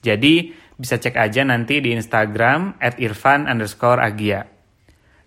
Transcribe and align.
Jadi 0.00 0.52
bisa 0.80 0.96
cek 0.96 1.16
aja 1.16 1.44
nanti 1.44 1.84
di 1.84 1.92
Instagram 1.92 2.80
at 2.80 2.96
irfan 2.96 3.44
underscore 3.44 4.00
agia. 4.00 4.48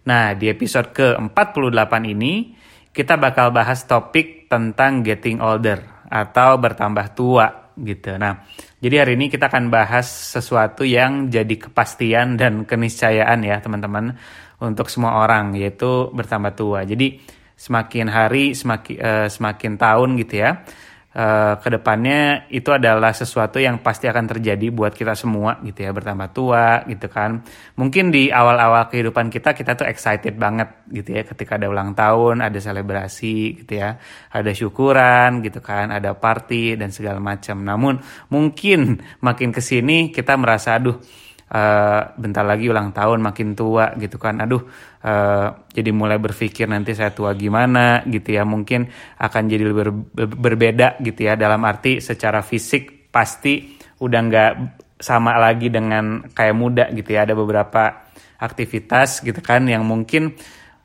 Nah, 0.04 0.34
di 0.36 0.50
episode 0.50 0.92
ke-48 0.92 1.94
ini, 2.10 2.58
kita 2.90 3.16
bakal 3.16 3.54
bahas 3.54 3.86
topik 3.86 4.50
tentang 4.52 5.06
getting 5.06 5.40
older 5.40 5.80
atau 6.10 6.58
bertambah 6.60 7.16
tua 7.16 7.74
gitu. 7.80 8.18
Nah, 8.18 8.46
jadi 8.84 9.06
hari 9.06 9.18
ini 9.18 9.32
kita 9.34 9.50
akan 9.50 9.74
bahas 9.74 10.06
sesuatu 10.06 10.86
yang 10.86 11.32
jadi 11.32 11.56
kepastian 11.58 12.38
dan 12.38 12.68
keniscayaan 12.68 13.42
ya 13.42 13.58
teman-teman 13.64 14.14
untuk 14.62 14.92
semua 14.94 15.24
orang 15.26 15.58
yaitu 15.58 16.14
bertambah 16.14 16.54
tua. 16.54 16.86
Jadi 16.86 17.18
semakin 17.58 18.08
hari 18.12 18.54
semakin 18.58 18.98
uh, 19.00 19.28
semakin 19.30 19.80
tahun 19.80 20.10
gitu 20.20 20.36
ya 20.42 20.66
uh, 21.14 21.56
ke 21.62 21.70
depannya 21.70 22.50
itu 22.50 22.70
adalah 22.74 23.14
sesuatu 23.14 23.62
yang 23.62 23.80
pasti 23.80 24.10
akan 24.10 24.26
terjadi 24.30 24.74
buat 24.74 24.94
kita 24.94 25.14
semua 25.14 25.62
gitu 25.62 25.86
ya 25.86 25.94
bertambah 25.94 26.30
tua 26.34 26.84
gitu 26.90 27.08
kan. 27.10 27.46
Mungkin 27.78 28.10
di 28.10 28.34
awal-awal 28.34 28.90
kehidupan 28.90 29.30
kita 29.30 29.54
kita 29.54 29.78
tuh 29.78 29.88
excited 29.88 30.36
banget 30.36 30.86
gitu 30.90 31.14
ya 31.14 31.24
ketika 31.24 31.56
ada 31.56 31.70
ulang 31.70 31.94
tahun 31.94 32.42
ada 32.42 32.58
selebrasi 32.58 33.64
gitu 33.64 33.80
ya 33.80 33.98
ada 34.34 34.52
syukuran 34.52 35.42
gitu 35.46 35.62
kan 35.62 35.94
ada 35.94 36.18
party 36.18 36.76
dan 36.76 36.90
segala 36.90 37.22
macam. 37.22 37.62
Namun 37.62 38.02
mungkin 38.34 39.02
makin 39.22 39.50
ke 39.54 39.62
sini 39.62 40.10
kita 40.10 40.36
merasa 40.36 40.76
aduh 40.82 41.23
uh, 41.54 42.02
bentar 42.18 42.42
lagi 42.42 42.66
ulang 42.68 42.90
tahun 42.92 43.22
makin 43.22 43.54
tua 43.54 43.94
gitu 44.02 44.18
kan. 44.18 44.42
Aduh 44.42 44.66
uh, 45.06 45.48
jadi 45.70 45.94
mulai 45.94 46.18
berpikir 46.18 46.66
nanti 46.66 46.98
saya 46.98 47.14
tua 47.14 47.38
gimana 47.38 48.02
gitu 48.10 48.34
ya. 48.34 48.44
Mungkin 48.44 48.90
akan 49.22 49.44
jadi 49.46 49.64
ber, 49.70 49.90
berbeda 50.34 51.00
gitu 51.06 51.30
ya. 51.30 51.38
Dalam 51.38 51.62
arti 51.64 52.02
secara 52.02 52.42
fisik 52.42 53.14
pasti 53.14 53.78
udah 54.02 54.20
nggak 54.26 54.54
sama 54.98 55.38
lagi 55.38 55.70
dengan 55.70 56.26
kayak 56.34 56.56
muda 56.58 56.86
gitu 56.92 57.14
ya. 57.14 57.30
Ada 57.30 57.38
beberapa 57.38 58.10
aktivitas 58.42 59.24
gitu 59.24 59.40
kan 59.40 59.64
yang 59.70 59.86
mungkin 59.86 60.34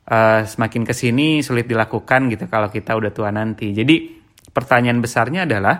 uh, 0.07 0.45
semakin 0.45 0.85
ke 0.85 0.93
sini 0.93 1.41
sulit 1.41 1.67
dilakukan 1.67 2.29
gitu 2.31 2.45
kalau 2.47 2.69
kita 2.69 2.93
udah 2.93 3.11
tua 3.11 3.33
nanti. 3.33 3.73
Jadi 3.73 4.21
pertanyaan 4.53 5.01
besarnya 5.01 5.43
adalah 5.49 5.75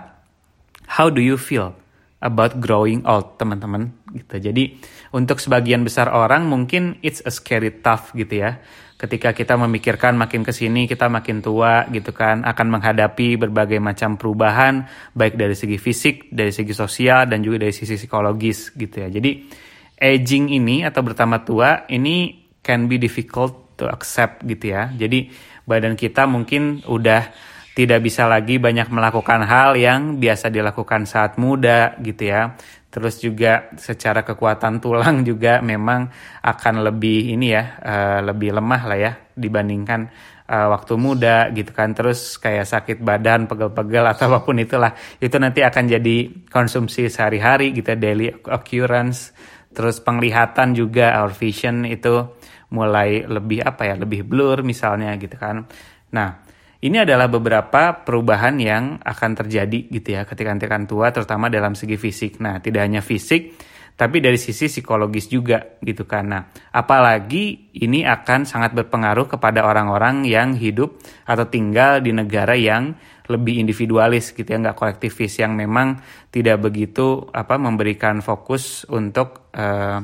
how 0.98 1.08
do 1.08 1.22
you 1.22 1.38
feel 1.38 1.72
about 2.20 2.60
growing 2.60 3.04
old, 3.08 3.40
teman-teman. 3.40 3.90
Gitu. 4.12 4.52
Jadi 4.52 4.76
untuk 5.16 5.40
sebagian 5.40 5.82
besar 5.82 6.12
orang 6.12 6.46
mungkin 6.46 7.00
it's 7.00 7.24
a 7.24 7.32
scary 7.32 7.80
tough 7.80 8.12
gitu 8.12 8.44
ya. 8.44 8.60
Ketika 9.00 9.32
kita 9.32 9.56
memikirkan 9.56 10.12
makin 10.20 10.44
ke 10.44 10.52
sini 10.52 10.84
kita 10.84 11.08
makin 11.08 11.40
tua 11.40 11.88
gitu 11.88 12.12
kan, 12.12 12.44
akan 12.44 12.66
menghadapi 12.68 13.40
berbagai 13.40 13.80
macam 13.80 14.20
perubahan 14.20 14.84
baik 15.16 15.40
dari 15.40 15.56
segi 15.56 15.80
fisik, 15.80 16.28
dari 16.28 16.52
segi 16.52 16.76
sosial 16.76 17.24
dan 17.24 17.40
juga 17.40 17.64
dari 17.64 17.72
sisi 17.72 17.96
psikologis 17.96 18.76
gitu 18.76 19.00
ya. 19.00 19.08
Jadi 19.08 19.48
aging 19.96 20.52
ini 20.52 20.84
atau 20.84 21.00
bertambah 21.00 21.48
tua 21.48 21.88
ini 21.88 22.44
can 22.60 22.92
be 22.92 23.00
difficult 23.00 23.80
to 23.80 23.88
accept 23.88 24.44
gitu 24.44 24.76
ya. 24.76 24.92
Jadi 24.92 25.32
badan 25.64 25.96
kita 25.96 26.28
mungkin 26.28 26.84
udah 26.84 27.32
tidak 27.80 28.04
bisa 28.04 28.28
lagi 28.28 28.60
banyak 28.60 28.92
melakukan 28.92 29.40
hal 29.48 29.72
yang 29.72 30.20
biasa 30.20 30.52
dilakukan 30.52 31.08
saat 31.08 31.40
muda 31.40 31.96
gitu 32.04 32.28
ya. 32.28 32.52
Terus 32.92 33.16
juga 33.24 33.72
secara 33.80 34.20
kekuatan 34.20 34.84
tulang 34.84 35.24
juga 35.30 35.64
memang 35.64 36.12
akan 36.44 36.84
lebih 36.84 37.32
ini 37.32 37.56
ya, 37.56 37.80
uh, 37.80 38.20
lebih 38.20 38.52
lemah 38.52 38.82
lah 38.84 38.98
ya 39.00 39.12
dibandingkan 39.32 40.12
uh, 40.44 40.68
waktu 40.76 40.92
muda 41.00 41.48
gitu 41.56 41.72
kan. 41.72 41.96
Terus 41.96 42.36
kayak 42.36 42.68
sakit 42.68 43.00
badan, 43.00 43.48
pegel-pegel 43.48 44.04
atau 44.12 44.28
apa 44.28 44.44
pun 44.44 44.60
itulah. 44.60 44.92
Itu 45.16 45.40
nanti 45.40 45.64
akan 45.64 45.84
jadi 45.88 46.16
konsumsi 46.52 47.08
sehari-hari 47.08 47.72
gitu, 47.72 47.96
ya, 47.96 47.96
daily 47.96 48.28
occurrence. 48.28 49.32
Terus 49.72 50.04
penglihatan 50.04 50.76
juga 50.76 51.16
our 51.16 51.32
vision 51.32 51.88
itu 51.88 52.28
mulai 52.76 53.24
lebih 53.24 53.64
apa 53.64 53.88
ya, 53.88 53.96
lebih 53.96 54.28
blur 54.28 54.60
misalnya 54.60 55.16
gitu 55.16 55.40
kan. 55.40 55.64
Nah, 56.12 56.49
ini 56.80 56.96
adalah 56.96 57.28
beberapa 57.28 58.00
perubahan 58.00 58.56
yang 58.56 58.96
akan 59.04 59.30
terjadi 59.36 59.92
gitu 59.92 60.16
ya 60.16 60.24
ketika 60.24 60.48
nanti 60.48 60.64
akan 60.64 60.88
tua 60.88 61.12
terutama 61.12 61.52
dalam 61.52 61.76
segi 61.76 62.00
fisik. 62.00 62.40
Nah, 62.40 62.56
tidak 62.64 62.88
hanya 62.88 63.04
fisik 63.04 63.52
tapi 64.00 64.24
dari 64.24 64.40
sisi 64.40 64.72
psikologis 64.72 65.28
juga 65.28 65.76
gitu 65.84 66.08
kan. 66.08 66.24
Nah, 66.24 66.48
apalagi 66.72 67.68
ini 67.84 68.00
akan 68.08 68.48
sangat 68.48 68.72
berpengaruh 68.72 69.28
kepada 69.28 69.60
orang-orang 69.68 70.24
yang 70.24 70.56
hidup 70.56 70.96
atau 71.28 71.44
tinggal 71.52 72.00
di 72.00 72.16
negara 72.16 72.56
yang 72.56 72.96
lebih 73.28 73.60
individualis 73.60 74.32
gitu 74.32 74.48
ya, 74.48 74.56
nggak 74.56 74.72
kolektivis 74.80 75.44
yang 75.44 75.52
memang 75.52 76.00
tidak 76.32 76.64
begitu 76.64 77.28
apa 77.28 77.60
memberikan 77.60 78.24
fokus 78.24 78.88
untuk 78.88 79.52
uh, 79.52 80.00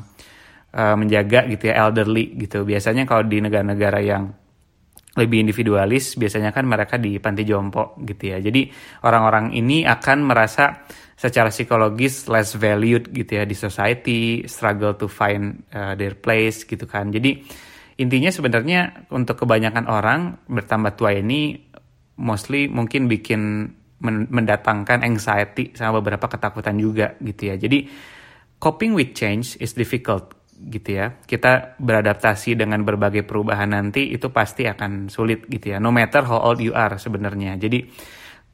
uh, 0.76 0.94
menjaga 1.00 1.48
gitu 1.48 1.72
ya 1.72 1.88
elderly 1.88 2.36
gitu. 2.36 2.68
Biasanya 2.68 3.08
kalau 3.08 3.24
di 3.24 3.40
negara-negara 3.40 4.04
yang 4.04 4.28
lebih 5.16 5.48
individualis 5.48 6.14
biasanya 6.20 6.52
kan 6.52 6.68
mereka 6.68 7.00
di 7.00 7.16
panti 7.16 7.42
jompo 7.48 7.96
gitu 8.04 8.36
ya. 8.36 8.38
Jadi 8.38 8.68
orang-orang 9.02 9.56
ini 9.56 9.88
akan 9.88 10.18
merasa 10.28 10.84
secara 11.16 11.48
psikologis 11.48 12.28
less 12.28 12.52
valued 12.60 13.08
gitu 13.08 13.40
ya 13.40 13.48
di 13.48 13.56
society 13.56 14.44
struggle 14.44 14.92
to 15.00 15.08
find 15.08 15.64
uh, 15.72 15.96
their 15.96 16.12
place 16.12 16.68
gitu 16.68 16.84
kan. 16.84 17.08
Jadi 17.08 17.40
intinya 17.96 18.28
sebenarnya 18.28 19.08
untuk 19.08 19.40
kebanyakan 19.40 19.88
orang 19.88 20.44
bertambah 20.44 20.92
tua 21.00 21.16
ini 21.16 21.56
mostly 22.20 22.68
mungkin 22.68 23.08
bikin 23.08 23.72
mendatangkan 24.04 25.00
anxiety 25.00 25.72
sama 25.72 26.04
beberapa 26.04 26.28
ketakutan 26.28 26.76
juga 26.76 27.16
gitu 27.24 27.48
ya. 27.48 27.56
Jadi 27.56 27.88
coping 28.60 28.92
with 28.92 29.16
change 29.16 29.56
is 29.56 29.72
difficult 29.72 30.35
gitu 30.58 30.96
ya. 30.96 31.20
Kita 31.22 31.76
beradaptasi 31.76 32.56
dengan 32.56 32.82
berbagai 32.82 33.22
perubahan 33.28 33.76
nanti 33.76 34.10
itu 34.12 34.32
pasti 34.32 34.64
akan 34.64 35.12
sulit 35.12 35.44
gitu 35.46 35.76
ya. 35.76 35.78
No 35.78 35.92
matter 35.92 36.24
how 36.24 36.40
old 36.40 36.58
you 36.64 36.72
are 36.72 36.96
sebenarnya. 36.96 37.60
Jadi 37.60 37.84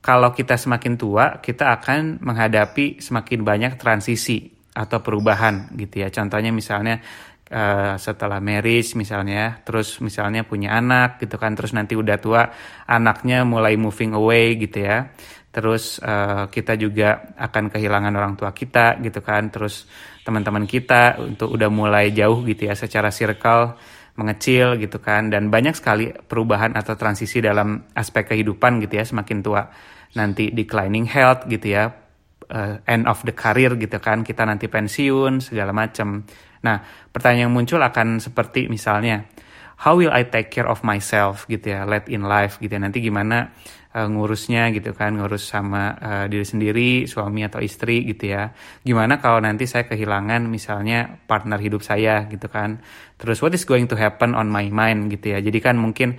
kalau 0.03 0.35
kita 0.35 0.59
semakin 0.59 0.99
tua 0.99 1.39
kita 1.39 1.79
akan 1.79 2.19
menghadapi 2.19 2.99
semakin 2.99 3.47
banyak 3.47 3.73
transisi 3.79 4.51
atau 4.75 4.99
perubahan 4.99 5.71
gitu 5.79 6.03
ya. 6.03 6.09
Contohnya 6.11 6.51
misalnya 6.51 6.99
uh, 7.53 7.95
setelah 7.95 8.43
marriage 8.43 8.99
misalnya 8.99 9.63
terus 9.63 10.03
misalnya 10.03 10.43
punya 10.43 10.75
anak 10.75 11.23
gitu 11.23 11.39
kan 11.39 11.55
terus 11.55 11.71
nanti 11.71 11.95
udah 11.95 12.19
tua 12.19 12.43
anaknya 12.91 13.47
mulai 13.47 13.79
moving 13.79 14.19
away 14.19 14.59
gitu 14.59 14.83
ya. 14.83 15.07
Terus 15.53 16.01
uh, 16.01 16.49
kita 16.49 16.81
juga 16.81 17.37
akan 17.37 17.69
kehilangan 17.69 18.13
orang 18.17 18.35
tua 18.35 18.51
kita 18.51 18.99
gitu 19.05 19.21
kan 19.23 19.53
terus 19.53 19.85
teman-teman 20.23 20.67
kita 20.67 21.19
untuk 21.19 21.55
udah 21.55 21.71
mulai 21.71 22.15
jauh 22.15 22.43
gitu 22.47 22.71
ya 22.71 22.75
secara 22.79 23.11
circle 23.11 23.75
mengecil 24.15 24.79
gitu 24.79 25.03
kan. 25.03 25.29
Dan 25.29 25.51
banyak 25.51 25.75
sekali 25.75 26.11
perubahan 26.15 26.75
atau 26.79 26.95
transisi 26.95 27.43
dalam 27.43 27.91
aspek 27.95 28.33
kehidupan 28.35 28.83
gitu 28.87 28.99
ya 28.99 29.05
semakin 29.05 29.39
tua. 29.43 29.63
Nanti 30.13 30.53
declining 30.53 31.09
health 31.09 31.49
gitu 31.49 31.73
ya 31.73 31.89
uh, 32.53 32.77
end 32.85 33.09
of 33.09 33.25
the 33.25 33.33
career 33.33 33.73
gitu 33.81 33.97
kan 33.97 34.21
kita 34.21 34.45
nanti 34.45 34.69
pensiun 34.69 35.41
segala 35.41 35.73
macam 35.73 36.29
nah 36.63 36.85
pertanyaan 37.11 37.49
yang 37.49 37.53
muncul 37.57 37.81
akan 37.81 38.21
seperti 38.21 38.69
misalnya 38.69 39.25
how 39.83 39.99
will 39.99 40.15
I 40.15 40.23
take 40.23 40.55
care 40.55 40.71
of 40.71 40.87
myself? 40.87 41.45
gitu 41.51 41.75
ya 41.75 41.83
late 41.83 42.07
in 42.07 42.23
life? 42.23 42.63
gitu 42.63 42.71
ya. 42.71 42.81
Nanti 42.81 43.03
gimana 43.03 43.51
uh, 43.93 44.09
ngurusnya 44.09 44.73
gitu 44.73 44.97
kan 44.97 45.17
ngurus 45.21 45.53
sama 45.53 45.97
uh, 46.01 46.25
diri 46.27 46.45
sendiri 46.45 46.91
suami 47.05 47.45
atau 47.45 47.61
istri 47.61 48.09
gitu 48.09 48.33
ya. 48.33 48.51
Gimana 48.83 49.21
kalau 49.21 49.39
nanti 49.45 49.69
saya 49.69 49.85
kehilangan 49.87 50.49
misalnya 50.49 51.23
partner 51.29 51.61
hidup 51.61 51.85
saya 51.85 52.27
gitu 52.29 52.49
kan? 52.49 52.81
Terus 53.21 53.39
what 53.45 53.53
is 53.53 53.69
going 53.69 53.87
to 53.87 53.97
happen 53.97 54.33
on 54.33 54.49
my 54.49 54.67
mind 54.73 55.13
gitu 55.13 55.37
ya? 55.37 55.39
Jadi 55.41 55.59
kan 55.61 55.77
mungkin 55.79 56.17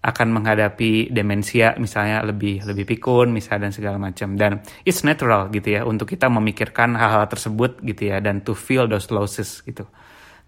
akan 0.00 0.32
menghadapi 0.32 1.12
demensia 1.12 1.76
misalnya 1.76 2.24
lebih 2.24 2.64
lebih 2.64 2.88
pikun 2.88 3.36
misalnya 3.36 3.68
dan 3.68 3.72
segala 3.76 3.96
macam. 4.00 4.32
Dan 4.40 4.64
it's 4.88 5.04
natural 5.04 5.52
gitu 5.52 5.76
ya 5.76 5.84
untuk 5.84 6.08
kita 6.08 6.32
memikirkan 6.32 6.96
hal-hal 6.96 7.28
tersebut 7.28 7.84
gitu 7.84 8.08
ya 8.08 8.24
dan 8.24 8.40
to 8.40 8.56
feel 8.56 8.88
those 8.88 9.12
losses 9.12 9.60
gitu. 9.60 9.84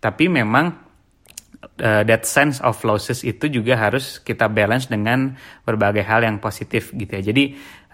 Tapi 0.00 0.32
memang 0.32 0.91
uh, 1.62 2.02
that 2.06 2.26
sense 2.26 2.58
of 2.60 2.78
losses 2.82 3.22
itu 3.22 3.48
juga 3.48 3.78
harus 3.78 4.18
kita 4.20 4.50
balance 4.50 4.90
dengan 4.90 5.34
berbagai 5.62 6.02
hal 6.04 6.26
yang 6.26 6.42
positif 6.42 6.90
gitu 6.94 7.10
ya. 7.10 7.22
Jadi 7.22 7.44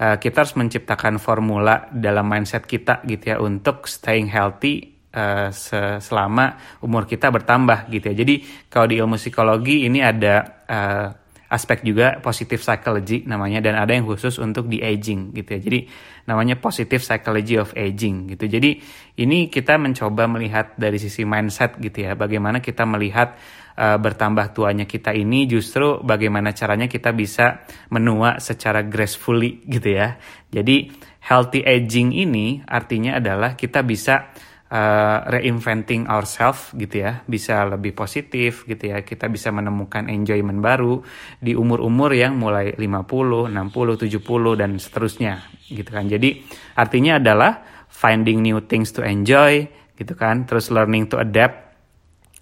uh, 0.01 0.17
kita 0.17 0.45
harus 0.45 0.55
menciptakan 0.57 1.21
formula 1.21 1.89
dalam 1.93 2.27
mindset 2.27 2.65
kita 2.65 3.05
gitu 3.05 3.25
ya 3.33 3.37
untuk 3.39 3.87
staying 3.87 4.29
healthy 4.29 4.99
uh, 5.15 5.53
selama 6.01 6.79
umur 6.85 7.05
kita 7.05 7.29
bertambah 7.29 7.89
gitu 7.93 8.13
ya. 8.13 8.17
Jadi 8.25 8.35
kalau 8.73 8.87
di 8.89 8.97
ilmu 8.99 9.17
psikologi 9.21 9.85
ini 9.87 10.01
ada 10.01 10.35
uh, 10.69 11.09
aspek 11.49 11.81
juga 11.81 12.21
positive 12.21 12.61
psychology 12.61 13.25
namanya 13.25 13.65
dan 13.65 13.81
ada 13.81 13.97
yang 13.97 14.05
khusus 14.05 14.37
untuk 14.37 14.69
di 14.69 14.85
aging 14.85 15.33
gitu 15.33 15.57
ya. 15.57 15.61
Jadi 15.65 15.81
namanya 16.29 16.61
positive 16.61 17.01
psychology 17.01 17.57
of 17.57 17.73
aging 17.73 18.29
gitu. 18.37 18.45
Jadi 18.45 18.85
ini 19.17 19.49
kita 19.49 19.81
mencoba 19.81 20.29
melihat 20.29 20.77
dari 20.77 21.01
sisi 21.01 21.25
mindset 21.25 21.81
gitu 21.81 22.05
ya. 22.05 22.13
Bagaimana 22.13 22.61
kita 22.61 22.85
melihat 22.85 23.41
uh, 23.81 23.97
bertambah 23.97 24.53
tuanya 24.53 24.85
kita 24.85 25.17
ini 25.17 25.49
justru 25.49 26.05
bagaimana 26.05 26.53
caranya 26.53 26.85
kita 26.85 27.17
bisa 27.17 27.65
menua 27.89 28.45
secara 28.45 28.85
gracefully 28.85 29.65
gitu 29.65 29.97
ya. 29.97 30.21
Jadi 30.53 30.93
healthy 31.25 31.65
aging 31.65 32.13
ini 32.13 32.61
artinya 32.69 33.17
adalah 33.17 33.57
kita 33.57 33.81
bisa 33.81 34.33
uh, 34.69 35.19
reinventing 35.29 36.07
ourselves 36.09 36.73
gitu 36.77 37.05
ya. 37.05 37.25
Bisa 37.25 37.65
lebih 37.69 37.97
positif 37.97 38.65
gitu 38.69 38.93
ya. 38.93 39.03
Kita 39.03 39.27
bisa 39.29 39.53
menemukan 39.53 40.09
enjoyment 40.09 40.61
baru 40.61 41.01
di 41.41 41.57
umur-umur 41.57 42.13
yang 42.15 42.37
mulai 42.37 42.77
50, 42.77 43.53
60, 43.53 43.53
70 43.53 44.61
dan 44.61 44.71
seterusnya 44.77 45.35
gitu 45.69 45.91
kan. 45.91 46.07
Jadi 46.07 46.45
artinya 46.77 47.21
adalah 47.21 47.53
finding 47.89 48.45
new 48.45 48.61
things 48.65 48.93
to 48.93 49.05
enjoy 49.05 49.65
gitu 49.97 50.13
kan. 50.15 50.45
Terus 50.45 50.69
learning 50.69 51.11
to 51.13 51.17
adapt 51.19 51.67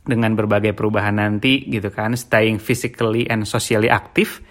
dengan 0.06 0.38
berbagai 0.38 0.75
perubahan 0.75 1.19
nanti 1.19 1.67
gitu 1.67 1.90
kan. 1.90 2.14
Staying 2.14 2.58
physically 2.58 3.26
and 3.26 3.46
socially 3.46 3.90
active 3.90 4.43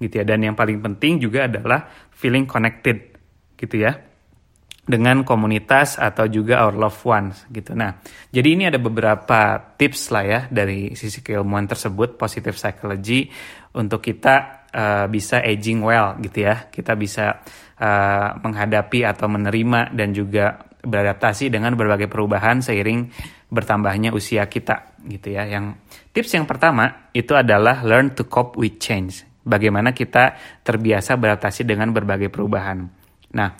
gitu 0.00 0.20
ya. 0.20 0.24
Dan 0.24 0.44
yang 0.44 0.56
paling 0.56 0.80
penting 0.80 1.20
juga 1.20 1.48
adalah 1.48 1.88
feeling 2.12 2.48
connected 2.48 3.14
gitu 3.58 3.82
ya 3.82 4.07
dengan 4.88 5.20
komunitas 5.20 6.00
atau 6.00 6.24
juga 6.32 6.64
our 6.64 6.72
loved 6.72 7.04
ones 7.04 7.44
gitu. 7.52 7.76
Nah, 7.76 8.00
jadi 8.32 8.48
ini 8.56 8.64
ada 8.72 8.80
beberapa 8.80 9.60
tips 9.76 10.08
lah 10.08 10.24
ya 10.24 10.40
dari 10.48 10.96
sisi 10.96 11.20
keilmuan 11.20 11.68
tersebut 11.68 12.16
positive 12.16 12.56
psychology 12.56 13.28
untuk 13.76 14.00
kita 14.00 14.64
uh, 14.72 15.06
bisa 15.12 15.44
aging 15.44 15.84
well 15.84 16.16
gitu 16.24 16.48
ya. 16.48 16.72
Kita 16.72 16.96
bisa 16.96 17.44
uh, 17.76 18.40
menghadapi 18.40 19.04
atau 19.04 19.28
menerima 19.28 19.92
dan 19.92 20.16
juga 20.16 20.56
beradaptasi 20.80 21.52
dengan 21.52 21.76
berbagai 21.76 22.08
perubahan 22.08 22.64
seiring 22.64 23.12
bertambahnya 23.52 24.16
usia 24.16 24.48
kita 24.48 24.96
gitu 25.04 25.36
ya. 25.36 25.44
Yang 25.44 25.84
tips 26.16 26.32
yang 26.32 26.48
pertama 26.48 27.12
itu 27.12 27.36
adalah 27.36 27.84
learn 27.84 28.16
to 28.16 28.24
cope 28.24 28.56
with 28.56 28.80
change. 28.80 29.28
Bagaimana 29.44 29.92
kita 29.92 30.32
terbiasa 30.64 31.20
beradaptasi 31.20 31.68
dengan 31.68 31.92
berbagai 31.92 32.32
perubahan. 32.32 32.88
Nah, 33.36 33.52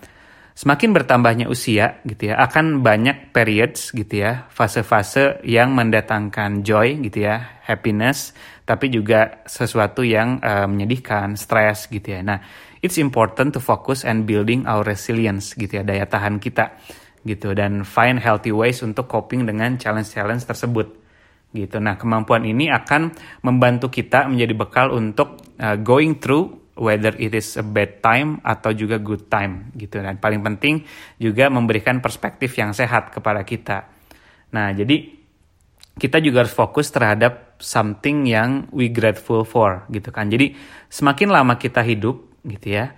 semakin 0.58 0.90
bertambahnya 0.90 1.46
usia 1.46 2.02
gitu 2.02 2.34
ya 2.34 2.42
akan 2.42 2.82
banyak 2.82 3.30
periods 3.30 3.94
gitu 3.94 4.26
ya 4.26 4.50
fase-fase 4.50 5.38
yang 5.46 5.70
mendatangkan 5.70 6.66
joy 6.66 6.98
gitu 6.98 7.30
ya 7.30 7.62
happiness 7.62 8.34
tapi 8.66 8.90
juga 8.90 9.46
sesuatu 9.46 10.02
yang 10.02 10.42
uh, 10.42 10.66
menyedihkan 10.66 11.38
stres 11.38 11.86
gitu 11.86 12.10
ya. 12.10 12.26
Nah 12.26 12.42
it's 12.82 12.98
important 12.98 13.54
to 13.54 13.62
focus 13.62 14.02
and 14.02 14.26
building 14.26 14.66
our 14.66 14.82
resilience 14.82 15.54
gitu 15.54 15.78
ya 15.78 15.86
daya 15.86 16.10
tahan 16.10 16.42
kita 16.42 16.74
gitu 17.22 17.54
dan 17.54 17.86
find 17.86 18.18
healthy 18.18 18.50
ways 18.50 18.82
untuk 18.82 19.06
coping 19.06 19.46
dengan 19.46 19.78
challenge-challenge 19.78 20.42
tersebut 20.42 20.90
gitu. 21.54 21.78
Nah 21.78 21.94
kemampuan 21.94 22.42
ini 22.42 22.66
akan 22.66 23.14
membantu 23.46 23.94
kita 23.94 24.26
menjadi 24.26 24.58
bekal 24.58 24.90
untuk 24.90 25.38
uh, 25.62 25.78
going 25.78 26.18
through 26.18 26.57
whether 26.78 27.12
it 27.18 27.34
is 27.34 27.58
a 27.58 27.66
bad 27.66 27.98
time 27.98 28.38
atau 28.46 28.70
juga 28.70 29.02
good 29.02 29.26
time 29.26 29.74
gitu 29.74 29.98
dan 29.98 30.16
paling 30.22 30.40
penting 30.40 30.86
juga 31.18 31.50
memberikan 31.50 31.98
perspektif 31.98 32.54
yang 32.54 32.70
sehat 32.70 33.10
kepada 33.10 33.42
kita. 33.42 33.90
Nah, 34.54 34.72
jadi 34.72 35.18
kita 35.98 36.22
juga 36.22 36.46
harus 36.46 36.54
fokus 36.54 36.88
terhadap 36.94 37.58
something 37.58 38.24
yang 38.30 38.70
we 38.70 38.88
grateful 38.88 39.42
for 39.42 39.84
gitu 39.90 40.14
kan. 40.14 40.30
Jadi 40.30 40.54
semakin 40.86 41.34
lama 41.34 41.58
kita 41.58 41.82
hidup 41.82 42.38
gitu 42.46 42.78
ya, 42.78 42.94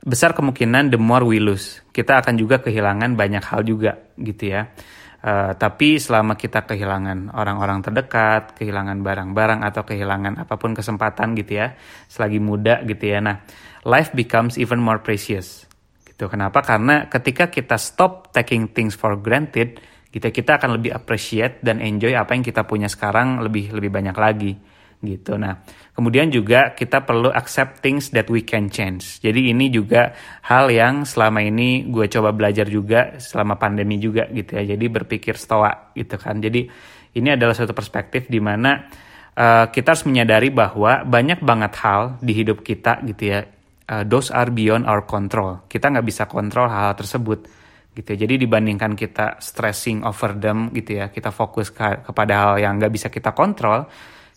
besar 0.00 0.32
kemungkinan 0.32 0.88
the 0.88 0.98
more 0.98 1.22
we 1.28 1.38
lose. 1.38 1.84
Kita 1.92 2.24
akan 2.24 2.40
juga 2.40 2.64
kehilangan 2.64 3.14
banyak 3.14 3.44
hal 3.44 3.62
juga 3.68 4.00
gitu 4.16 4.48
ya. 4.48 4.72
Uh, 5.18 5.50
tapi 5.58 5.98
selama 5.98 6.38
kita 6.38 6.62
kehilangan 6.62 7.34
orang-orang 7.34 7.82
terdekat, 7.82 8.54
kehilangan 8.54 9.02
barang-barang 9.02 9.66
atau 9.66 9.82
kehilangan 9.82 10.38
apa 10.46 10.54
pun 10.54 10.78
kesempatan 10.78 11.34
gitu 11.34 11.58
ya, 11.58 11.74
selagi 12.06 12.38
muda 12.38 12.86
gitu 12.86 13.02
ya. 13.02 13.18
Nah, 13.18 13.42
life 13.82 14.14
becomes 14.14 14.54
even 14.62 14.78
more 14.78 15.02
precious. 15.02 15.66
Gitu. 16.06 16.30
Kenapa? 16.30 16.62
Karena 16.62 17.10
ketika 17.10 17.50
kita 17.50 17.74
stop 17.82 18.30
taking 18.30 18.70
things 18.70 18.94
for 18.94 19.18
granted, 19.18 19.82
kita 20.08 20.30
gitu, 20.30 20.40
kita 20.40 20.56
akan 20.62 20.80
lebih 20.80 20.94
appreciate 20.94 21.60
dan 21.60 21.82
enjoy 21.82 22.16
apa 22.16 22.32
yang 22.32 22.46
kita 22.46 22.64
punya 22.64 22.86
sekarang 22.88 23.42
lebih 23.44 23.74
lebih 23.76 23.90
banyak 23.92 24.16
lagi 24.16 24.77
gitu. 24.98 25.38
Nah, 25.38 25.62
kemudian 25.94 26.26
juga 26.28 26.74
kita 26.74 27.06
perlu 27.06 27.30
accept 27.30 27.78
things 27.82 28.10
that 28.10 28.26
we 28.26 28.42
can 28.42 28.66
change. 28.66 29.22
Jadi 29.22 29.54
ini 29.54 29.70
juga 29.70 30.10
hal 30.46 30.70
yang 30.74 31.06
selama 31.06 31.42
ini 31.42 31.86
gue 31.86 32.10
coba 32.10 32.34
belajar 32.34 32.66
juga 32.66 33.18
selama 33.22 33.54
pandemi 33.54 34.02
juga 34.02 34.26
gitu 34.30 34.58
ya. 34.58 34.74
Jadi 34.74 34.84
berpikir 34.90 35.38
stoa 35.38 35.94
gitu 35.94 36.18
kan. 36.18 36.42
Jadi 36.42 36.66
ini 37.14 37.28
adalah 37.30 37.54
suatu 37.54 37.74
perspektif 37.74 38.26
di 38.26 38.42
mana 38.42 38.90
uh, 39.38 39.70
kita 39.70 39.94
harus 39.94 40.04
menyadari 40.06 40.50
bahwa 40.50 41.06
banyak 41.06 41.40
banget 41.40 41.72
hal 41.78 42.18
di 42.18 42.32
hidup 42.34 42.66
kita 42.66 42.98
gitu 43.06 43.24
ya. 43.34 43.40
Uh, 43.88 44.04
those 44.04 44.28
are 44.28 44.52
beyond 44.52 44.84
our 44.84 45.06
control. 45.08 45.64
Kita 45.64 45.88
nggak 45.88 46.06
bisa 46.06 46.28
kontrol 46.28 46.68
hal, 46.68 46.92
hal 46.92 46.96
tersebut 46.98 47.48
gitu 47.96 48.08
ya. 48.14 48.28
Jadi 48.28 48.46
dibandingkan 48.46 48.92
kita 48.94 49.42
stressing 49.42 50.04
over 50.04 50.36
them 50.36 50.70
gitu 50.76 51.02
ya, 51.02 51.08
kita 51.08 51.32
fokus 51.34 51.74
ke, 51.74 52.06
kepada 52.06 52.34
hal 52.36 52.52
yang 52.60 52.76
nggak 52.76 52.92
bisa 52.92 53.08
kita 53.08 53.32
kontrol, 53.32 53.88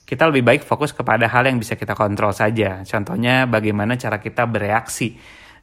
kita 0.06 0.28
lebih 0.28 0.44
baik 0.44 0.62
fokus 0.68 0.92
kepada 0.92 1.28
hal 1.32 1.48
yang 1.48 1.56
bisa 1.56 1.80
kita 1.80 1.96
kontrol 1.96 2.36
saja. 2.36 2.84
Contohnya 2.84 3.48
bagaimana 3.48 3.96
cara 3.96 4.20
kita 4.20 4.44
bereaksi 4.44 5.16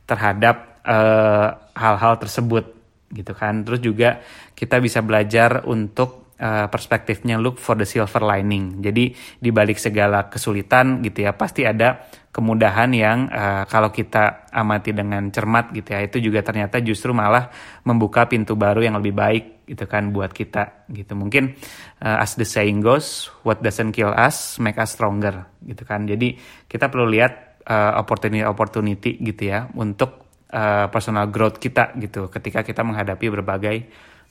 terhadap 0.09 0.81
eh, 0.89 1.49
hal-hal 1.77 2.15
uh, 2.17 2.21
tersebut 2.21 2.65
gitu 3.13 3.37
kan. 3.37 3.61
Terus 3.61 3.81
juga 3.85 4.25
kita 4.57 4.81
bisa 4.81 5.05
belajar 5.05 5.69
untuk 5.69 6.33
uh, 6.41 6.67
perspektifnya 6.73 7.37
look 7.37 7.61
for 7.61 7.77
the 7.77 7.85
silver 7.85 8.25
lining. 8.25 8.81
Jadi 8.81 9.13
di 9.37 9.51
balik 9.53 9.77
segala 9.77 10.33
kesulitan 10.33 11.05
gitu 11.05 11.29
ya 11.29 11.37
pasti 11.37 11.69
ada 11.69 12.09
kemudahan 12.33 12.89
yang 12.95 13.29
uh, 13.29 13.69
kalau 13.69 13.91
kita 13.93 14.49
amati 14.55 14.97
dengan 14.97 15.29
cermat 15.29 15.75
gitu 15.75 15.93
ya 15.93 16.01
itu 16.07 16.17
juga 16.23 16.41
ternyata 16.41 16.81
justru 16.81 17.11
malah 17.13 17.51
membuka 17.85 18.25
pintu 18.31 18.55
baru 18.55 18.81
yang 18.81 18.97
lebih 18.97 19.13
baik 19.13 19.58
gitu 19.69 19.85
kan 19.85 20.09
buat 20.09 20.33
kita 20.33 20.89
gitu 20.89 21.13
mungkin 21.13 21.53
uh, 22.01 22.25
as 22.25 22.41
the 22.41 22.49
saying 22.49 22.81
goes 22.81 23.29
what 23.45 23.61
doesn't 23.61 23.93
kill 23.93 24.11
us 24.17 24.57
make 24.57 24.81
us 24.81 24.97
stronger 24.97 25.45
gitu 25.61 25.85
kan 25.85 26.09
jadi 26.09 26.35
kita 26.65 26.89
perlu 26.89 27.13
lihat 27.13 27.63
uh, 27.69 28.01
opportunity 28.01 28.43
opportunity 28.43 29.21
gitu 29.21 29.53
ya 29.53 29.69
untuk 29.77 30.41
uh, 30.49 30.89
personal 30.89 31.29
growth 31.29 31.61
kita 31.61 31.93
gitu 32.01 32.33
ketika 32.33 32.65
kita 32.65 32.81
menghadapi 32.81 33.29
berbagai 33.29 33.77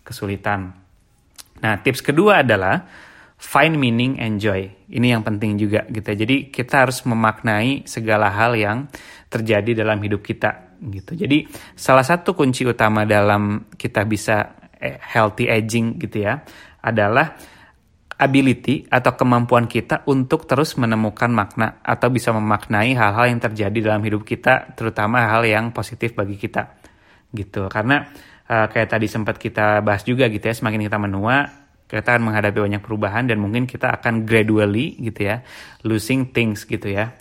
kesulitan 0.02 0.74
nah 1.62 1.78
tips 1.78 2.02
kedua 2.02 2.42
adalah 2.42 3.06
find 3.38 3.78
meaning 3.78 4.18
and 4.18 4.42
joy. 4.42 4.66
Ini 4.90 5.14
yang 5.18 5.22
penting 5.22 5.62
juga 5.62 5.86
gitu. 5.88 6.10
Jadi 6.10 6.50
kita 6.50 6.86
harus 6.86 7.06
memaknai 7.06 7.86
segala 7.86 8.34
hal 8.34 8.58
yang 8.58 8.90
terjadi 9.30 9.86
dalam 9.86 10.02
hidup 10.02 10.26
kita 10.26 10.78
gitu. 10.82 11.14
Jadi 11.14 11.46
salah 11.78 12.06
satu 12.06 12.34
kunci 12.34 12.66
utama 12.66 13.06
dalam 13.06 13.70
kita 13.78 14.04
bisa 14.10 14.67
healthy 14.82 15.50
aging 15.50 15.98
gitu 16.02 16.26
ya 16.26 16.46
adalah 16.82 17.36
ability 18.18 18.90
atau 18.90 19.14
kemampuan 19.14 19.70
kita 19.70 20.02
untuk 20.10 20.50
terus 20.50 20.74
menemukan 20.82 21.30
makna 21.30 21.78
atau 21.86 22.10
bisa 22.10 22.34
memaknai 22.34 22.98
hal-hal 22.98 23.30
yang 23.30 23.42
terjadi 23.42 23.94
dalam 23.94 24.02
hidup 24.02 24.26
kita, 24.26 24.74
terutama 24.74 25.30
hal 25.30 25.46
yang 25.46 25.70
positif 25.70 26.18
bagi 26.18 26.34
kita 26.34 26.82
gitu. 27.30 27.70
Karena 27.70 28.10
uh, 28.50 28.66
kayak 28.74 28.90
tadi 28.90 29.06
sempat 29.06 29.38
kita 29.38 29.86
bahas 29.86 30.02
juga 30.02 30.26
gitu 30.34 30.50
ya, 30.50 30.56
semakin 30.58 30.90
kita 30.90 30.98
menua 30.98 31.68
kita 31.88 32.04
akan 32.04 32.30
menghadapi 32.30 32.60
banyak 32.60 32.84
perubahan 32.84 33.32
dan 33.32 33.40
mungkin 33.40 33.64
kita 33.64 33.88
akan 33.88 34.28
gradually 34.28 35.00
gitu 35.00 35.32
ya 35.32 35.40
losing 35.88 36.36
things 36.36 36.68
gitu 36.68 36.92
ya 36.92 37.16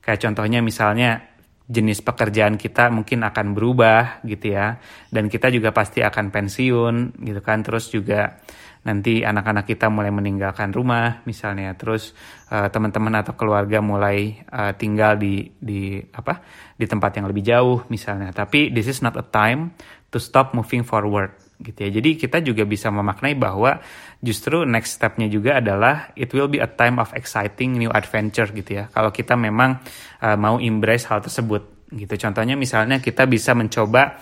kayak 0.00 0.24
contohnya 0.24 0.64
misalnya 0.64 1.35
jenis 1.66 1.98
pekerjaan 2.02 2.54
kita 2.54 2.90
mungkin 2.94 3.26
akan 3.26 3.54
berubah 3.54 4.22
gitu 4.22 4.54
ya. 4.54 4.78
Dan 5.10 5.26
kita 5.26 5.50
juga 5.50 5.74
pasti 5.74 6.02
akan 6.02 6.30
pensiun 6.30 7.22
gitu 7.22 7.40
kan. 7.42 7.62
Terus 7.66 7.90
juga 7.90 8.38
nanti 8.86 9.26
anak-anak 9.26 9.66
kita 9.66 9.90
mulai 9.90 10.14
meninggalkan 10.14 10.70
rumah 10.70 11.22
misalnya. 11.26 11.74
Terus 11.74 12.14
uh, 12.54 12.70
teman-teman 12.70 13.18
atau 13.18 13.34
keluarga 13.34 13.82
mulai 13.82 14.42
uh, 14.50 14.74
tinggal 14.78 15.18
di 15.18 15.50
di 15.58 15.98
apa 16.14 16.42
di 16.78 16.86
tempat 16.86 17.18
yang 17.18 17.26
lebih 17.26 17.42
jauh 17.42 17.78
misalnya. 17.90 18.30
Tapi 18.30 18.70
this 18.70 18.86
is 18.86 19.02
not 19.02 19.18
a 19.18 19.26
time 19.26 19.74
to 20.14 20.22
stop 20.22 20.54
moving 20.54 20.86
forward 20.86 21.45
gitu 21.60 21.88
ya. 21.88 21.90
Jadi 22.00 22.10
kita 22.20 22.38
juga 22.44 22.68
bisa 22.68 22.92
memaknai 22.92 23.32
bahwa 23.36 23.80
justru 24.20 24.68
next 24.68 25.00
stepnya 25.00 25.28
juga 25.28 25.60
adalah 25.60 26.12
it 26.16 26.28
will 26.36 26.48
be 26.48 26.60
a 26.60 26.68
time 26.68 27.00
of 27.00 27.12
exciting 27.16 27.80
new 27.80 27.88
adventure 27.92 28.48
gitu 28.52 28.82
ya. 28.82 28.84
Kalau 28.92 29.08
kita 29.12 29.34
memang 29.34 29.80
uh, 30.20 30.36
mau 30.36 30.60
embrace 30.60 31.08
hal 31.08 31.24
tersebut 31.24 31.88
gitu. 31.92 32.14
Contohnya 32.18 32.58
misalnya 32.58 33.00
kita 33.00 33.24
bisa 33.24 33.56
mencoba 33.56 34.20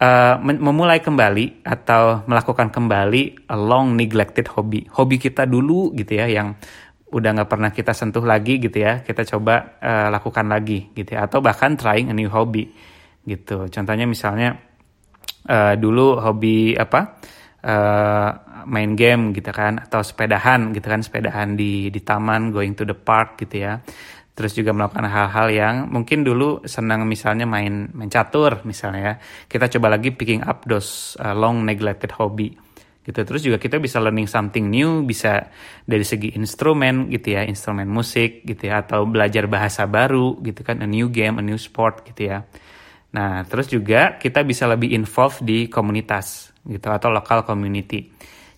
uh, 0.00 0.36
memulai 0.42 1.00
kembali 1.00 1.64
atau 1.64 2.24
melakukan 2.28 2.68
kembali 2.68 3.48
a 3.48 3.56
long 3.56 3.96
neglected 3.96 4.48
hobby. 4.52 4.84
Hobi 4.92 5.16
kita 5.16 5.48
dulu 5.48 5.96
gitu 5.96 6.18
ya 6.18 6.28
yang 6.28 6.56
udah 7.10 7.42
nggak 7.42 7.50
pernah 7.50 7.70
kita 7.74 7.90
sentuh 7.90 8.22
lagi 8.22 8.60
gitu 8.60 8.80
ya. 8.80 9.00
Kita 9.00 9.24
coba 9.36 9.80
uh, 9.80 10.08
lakukan 10.12 10.46
lagi 10.48 10.92
gitu 10.92 11.16
ya. 11.16 11.24
Atau 11.24 11.40
bahkan 11.40 11.74
trying 11.74 12.12
a 12.12 12.14
new 12.14 12.28
hobby 12.28 12.68
gitu. 13.24 13.68
Contohnya 13.68 14.08
misalnya 14.08 14.69
uh, 15.48 15.74
dulu 15.74 16.20
hobi 16.20 16.76
apa 16.76 17.20
uh, 17.64 18.30
main 18.68 18.92
game 18.92 19.32
gitu 19.32 19.50
kan 19.50 19.80
atau 19.80 20.04
sepedahan 20.04 20.70
gitu 20.76 20.86
kan 20.86 21.00
sepedahan 21.00 21.56
di 21.56 21.88
di 21.88 22.00
taman 22.04 22.52
going 22.52 22.76
to 22.76 22.84
the 22.84 22.96
park 22.96 23.40
gitu 23.40 23.64
ya. 23.64 23.80
Terus 24.30 24.56
juga 24.56 24.72
melakukan 24.72 25.04
hal-hal 25.04 25.48
yang 25.52 25.74
mungkin 25.92 26.24
dulu 26.24 26.64
senang 26.64 27.04
misalnya 27.04 27.44
main 27.44 27.92
main 27.92 28.08
catur 28.08 28.64
misalnya 28.64 29.00
ya. 29.00 29.14
Kita 29.48 29.68
coba 29.76 29.96
lagi 29.98 30.16
picking 30.16 30.40
up 30.40 30.64
those 30.64 31.16
uh, 31.20 31.36
long 31.36 31.60
neglected 31.66 32.16
hobby 32.16 32.56
gitu. 33.04 33.20
Terus 33.26 33.40
juga 33.44 33.56
kita 33.60 33.80
bisa 33.80 33.98
learning 33.98 34.28
something 34.28 34.64
new, 34.68 35.02
bisa 35.04 35.50
dari 35.84 36.04
segi 36.06 36.36
instrumen 36.36 37.10
gitu 37.12 37.36
ya, 37.36 37.42
instrumen 37.44 37.88
musik 37.88 38.44
gitu 38.46 38.70
ya, 38.70 38.84
atau 38.84 39.04
belajar 39.04 39.48
bahasa 39.50 39.84
baru 39.84 40.38
gitu 40.44 40.62
kan, 40.62 40.80
a 40.84 40.88
new 40.88 41.08
game, 41.08 41.40
a 41.40 41.44
new 41.44 41.58
sport 41.58 42.06
gitu 42.06 42.30
ya. 42.30 42.44
Nah, 43.10 43.42
terus 43.42 43.66
juga 43.66 44.14
kita 44.22 44.46
bisa 44.46 44.70
lebih 44.70 44.94
involved 44.94 45.42
di 45.42 45.66
komunitas 45.66 46.54
gitu 46.62 46.86
atau 46.86 47.10
lokal 47.10 47.42
community. 47.42 48.06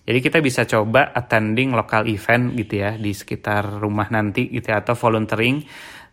Jadi 0.03 0.19
kita 0.19 0.43
bisa 0.43 0.67
coba 0.67 1.15
attending 1.15 1.73
lokal 1.73 2.05
event 2.11 2.51
gitu 2.53 2.83
ya 2.83 2.99
di 2.99 3.15
sekitar 3.15 3.79
rumah 3.79 4.11
nanti 4.11 4.51
gitu 4.51 4.69
ya, 4.69 4.83
atau 4.83 4.93
volunteering 4.99 5.63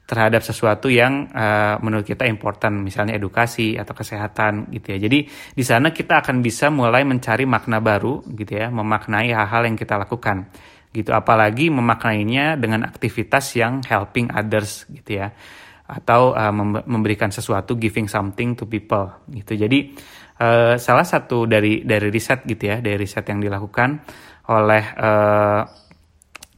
terhadap 0.06 0.42
sesuatu 0.42 0.90
yang 0.90 1.30
uh, 1.30 1.78
menurut 1.82 2.06
kita 2.06 2.26
important, 2.26 2.82
misalnya 2.82 3.18
edukasi 3.18 3.78
atau 3.78 3.94
kesehatan 3.94 4.70
gitu 4.74 4.94
ya. 4.94 4.98
Jadi 5.06 5.26
di 5.54 5.64
sana 5.66 5.90
kita 5.90 6.22
akan 6.22 6.42
bisa 6.42 6.70
mulai 6.70 7.02
mencari 7.02 7.44
makna 7.46 7.82
baru 7.82 8.22
gitu 8.30 8.56
ya, 8.56 8.70
memaknai 8.70 9.34
hal-hal 9.34 9.68
yang 9.68 9.76
kita 9.78 9.98
lakukan 9.98 10.50
gitu. 10.94 11.10
Apalagi 11.10 11.70
memaknainya 11.70 12.58
dengan 12.58 12.86
aktivitas 12.86 13.54
yang 13.58 13.82
helping 13.86 14.30
others 14.34 14.86
gitu 14.90 15.18
ya 15.18 15.34
atau 15.90 16.38
uh, 16.38 16.54
memberikan 16.86 17.34
sesuatu 17.34 17.74
giving 17.74 18.06
something 18.06 18.54
to 18.54 18.70
people 18.70 19.10
gitu. 19.26 19.58
Jadi 19.58 19.90
uh, 20.38 20.78
salah 20.78 21.02
satu 21.02 21.50
dari 21.50 21.82
dari 21.82 22.08
riset 22.14 22.46
gitu 22.46 22.70
ya 22.70 22.78
dari 22.78 22.94
riset 22.94 23.26
yang 23.26 23.42
dilakukan 23.42 23.98
oleh 24.50 24.84
uh, 24.98 25.62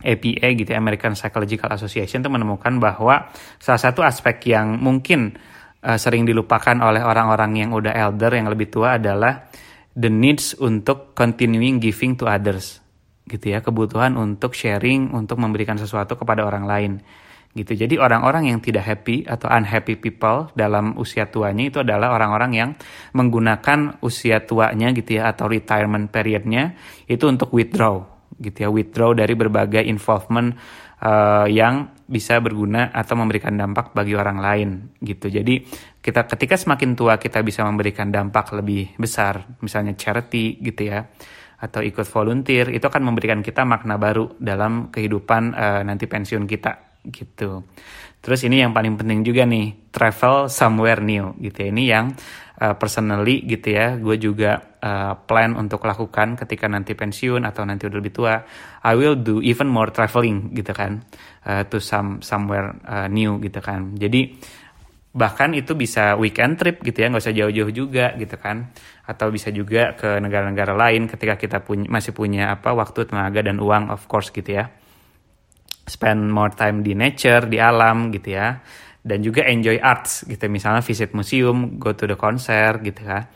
eh, 0.05 0.17
APA 0.17 0.49
gitu 0.59 0.71
ya, 0.73 0.79
American 0.81 1.17
Psychological 1.17 1.73
Association 1.73 2.21
itu 2.21 2.31
menemukan 2.33 2.77
bahwa 2.77 3.33
salah 3.57 3.81
satu 3.81 4.05
aspek 4.05 4.53
yang 4.53 4.77
mungkin 4.77 5.33
uh, 5.81 5.97
sering 5.97 6.29
dilupakan 6.29 6.77
oleh 6.85 7.01
orang-orang 7.01 7.65
yang 7.65 7.71
udah 7.73 7.93
elder 7.93 8.37
yang 8.37 8.49
lebih 8.53 8.69
tua 8.69 9.01
adalah 9.01 9.49
the 9.97 10.09
needs 10.09 10.57
untuk 10.61 11.17
continuing 11.17 11.81
giving 11.81 12.17
to 12.17 12.29
others 12.29 12.81
gitu 13.29 13.57
ya. 13.57 13.65
Kebutuhan 13.65 14.17
untuk 14.21 14.53
sharing 14.53 15.12
untuk 15.17 15.41
memberikan 15.41 15.81
sesuatu 15.81 16.17
kepada 16.21 16.45
orang 16.45 16.65
lain 16.69 16.93
gitu. 17.52 17.76
Jadi 17.76 18.00
orang-orang 18.00 18.49
yang 18.49 18.59
tidak 18.64 18.88
happy 18.88 19.28
atau 19.28 19.49
unhappy 19.52 20.00
people 20.00 20.49
dalam 20.56 20.97
usia 20.97 21.28
tuanya 21.28 21.68
itu 21.68 21.85
adalah 21.85 22.16
orang-orang 22.16 22.52
yang 22.56 22.71
menggunakan 23.12 24.00
usia 24.00 24.40
tuanya 24.49 24.88
gitu 24.97 25.21
ya 25.21 25.28
atau 25.28 25.52
retirement 25.52 26.09
periodnya 26.09 26.73
itu 27.04 27.28
untuk 27.28 27.52
withdraw 27.52 28.00
gitu 28.40 28.59
ya, 28.64 28.68
withdraw 28.73 29.12
dari 29.12 29.37
berbagai 29.37 29.85
involvement 29.85 30.56
uh, 31.04 31.44
yang 31.44 31.92
bisa 32.09 32.40
berguna 32.40 32.88
atau 32.88 33.14
memberikan 33.21 33.52
dampak 33.52 33.92
bagi 33.92 34.16
orang 34.16 34.40
lain 34.40 34.68
gitu. 35.04 35.28
Jadi 35.28 35.61
kita 36.00 36.25
ketika 36.25 36.56
semakin 36.56 36.97
tua 36.97 37.21
kita 37.21 37.44
bisa 37.44 37.62
memberikan 37.68 38.09
dampak 38.09 38.49
lebih 38.56 38.97
besar, 38.97 39.44
misalnya 39.61 39.92
charity 39.92 40.56
gitu 40.64 40.88
ya 40.88 41.04
atau 41.62 41.78
ikut 41.78 42.02
volunteer 42.11 42.75
itu 42.75 42.82
akan 42.82 43.06
memberikan 43.06 43.38
kita 43.38 43.62
makna 43.62 43.94
baru 43.94 44.35
dalam 44.42 44.90
kehidupan 44.90 45.54
uh, 45.54 45.80
nanti 45.87 46.11
pensiun 46.11 46.42
kita 46.50 46.92
gitu. 47.06 47.66
Terus 48.23 48.47
ini 48.47 48.62
yang 48.62 48.71
paling 48.71 48.94
penting 48.94 49.26
juga 49.26 49.42
nih, 49.42 49.90
travel 49.90 50.47
somewhere 50.47 51.02
new 51.02 51.35
gitu 51.42 51.66
ya. 51.66 51.68
Ini 51.75 51.85
yang 51.90 52.06
uh, 52.62 52.78
personally 52.78 53.42
gitu 53.42 53.75
ya, 53.75 53.99
gue 53.99 54.14
juga 54.14 54.78
uh, 54.78 55.18
plan 55.26 55.59
untuk 55.59 55.82
lakukan 55.82 56.38
ketika 56.38 56.71
nanti 56.71 56.94
pensiun 56.94 57.42
atau 57.42 57.66
nanti 57.66 57.90
udah 57.90 57.99
lebih 57.99 58.14
tua. 58.14 58.38
I 58.87 58.94
will 58.94 59.18
do 59.18 59.42
even 59.42 59.66
more 59.66 59.90
traveling 59.90 60.54
gitu 60.54 60.71
kan, 60.71 61.02
uh, 61.42 61.66
to 61.66 61.82
some 61.82 62.23
somewhere 62.23 62.78
uh, 62.87 63.11
new 63.11 63.42
gitu 63.42 63.59
kan. 63.59 63.99
Jadi 63.99 64.38
bahkan 65.12 65.52
itu 65.52 65.75
bisa 65.75 66.14
weekend 66.14 66.62
trip 66.62 66.78
gitu 66.87 67.02
ya, 67.02 67.11
nggak 67.11 67.26
usah 67.26 67.35
jauh-jauh 67.35 67.75
juga 67.75 68.14
gitu 68.14 68.38
kan. 68.38 68.71
Atau 69.02 69.35
bisa 69.35 69.50
juga 69.50 69.99
ke 69.99 70.23
negara-negara 70.23 70.78
lain 70.78 71.11
ketika 71.11 71.35
kita 71.35 71.59
punya 71.66 71.90
masih 71.90 72.14
punya 72.14 72.54
apa 72.54 72.71
waktu, 72.71 73.11
tenaga 73.11 73.42
dan 73.42 73.59
uang 73.59 73.90
of 73.90 74.06
course 74.06 74.30
gitu 74.30 74.62
ya 74.62 74.71
spend 75.87 76.31
more 76.31 76.55
time 76.55 76.81
di 76.81 76.95
nature, 76.95 77.47
di 77.51 77.59
alam 77.59 78.11
gitu 78.15 78.35
ya. 78.35 78.59
Dan 79.03 79.19
juga 79.19 79.43
enjoy 79.43 79.83
arts 79.83 80.31
gitu, 80.31 80.47
misalnya 80.47 80.79
visit 80.79 81.11
museum, 81.11 81.75
go 81.79 81.91
to 81.91 82.07
the 82.07 82.15
concert 82.15 82.79
gitu 82.87 83.03
kan. 83.03 83.27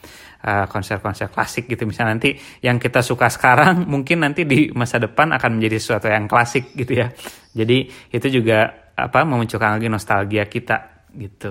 Konser-konser 0.46 1.26
klasik 1.34 1.66
gitu 1.66 1.90
misalnya 1.90 2.14
nanti 2.14 2.38
yang 2.62 2.78
kita 2.78 3.02
suka 3.02 3.26
sekarang 3.26 3.82
mungkin 3.92 4.22
nanti 4.22 4.46
di 4.46 4.70
masa 4.70 5.02
depan 5.02 5.34
akan 5.34 5.58
menjadi 5.58 5.76
sesuatu 5.82 6.06
yang 6.06 6.30
klasik 6.30 6.70
gitu 6.78 7.02
ya. 7.02 7.10
Jadi 7.50 7.90
itu 8.14 8.26
juga 8.30 8.86
apa 8.94 9.26
memunculkan 9.26 9.74
lagi 9.74 9.90
nostalgia 9.90 10.46
kita 10.46 11.08
gitu. 11.18 11.50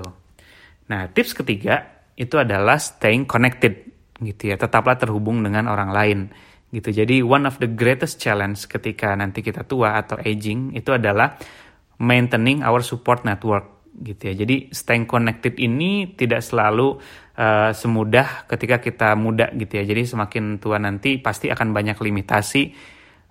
Nah, 0.88 1.12
tips 1.12 1.36
ketiga 1.36 2.06
itu 2.16 2.40
adalah 2.40 2.80
staying 2.80 3.28
connected 3.28 3.84
gitu 4.24 4.48
ya. 4.48 4.56
Tetaplah 4.56 4.96
terhubung 4.96 5.44
dengan 5.44 5.68
orang 5.68 5.92
lain 5.92 6.20
gitu. 6.76 6.92
Jadi 6.92 7.24
one 7.24 7.48
of 7.48 7.56
the 7.64 7.72
greatest 7.72 8.20
challenge 8.20 8.68
ketika 8.68 9.16
nanti 9.16 9.40
kita 9.40 9.64
tua 9.64 9.96
atau 9.96 10.20
aging 10.20 10.76
itu 10.76 10.92
adalah 10.92 11.40
maintaining 12.04 12.60
our 12.68 12.84
support 12.84 13.24
network 13.24 13.88
gitu 13.96 14.32
ya. 14.32 14.44
Jadi 14.44 14.76
staying 14.76 15.08
connected 15.08 15.56
ini 15.56 16.12
tidak 16.20 16.44
selalu 16.44 17.00
uh, 17.40 17.72
semudah 17.72 18.44
ketika 18.52 18.84
kita 18.84 19.16
muda 19.16 19.56
gitu 19.56 19.80
ya. 19.80 19.84
Jadi 19.88 20.04
semakin 20.04 20.60
tua 20.60 20.76
nanti 20.76 21.16
pasti 21.24 21.48
akan 21.48 21.72
banyak 21.72 21.96
limitasi 21.96 22.64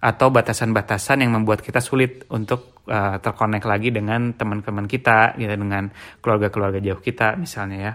atau 0.05 0.29
batasan-batasan 0.29 1.25
yang 1.25 1.33
membuat 1.33 1.65
kita 1.65 1.81
sulit 1.81 2.29
untuk 2.33 2.85
uh, 2.89 3.17
terkonek 3.21 3.65
lagi 3.65 3.89
dengan 3.89 4.37
teman-teman 4.37 4.85
kita 4.85 5.37
gitu 5.41 5.53
dengan 5.57 5.89
keluarga-keluarga 6.21 6.81
jauh 6.81 7.01
kita 7.01 7.37
misalnya 7.37 7.79
ya. 7.81 7.93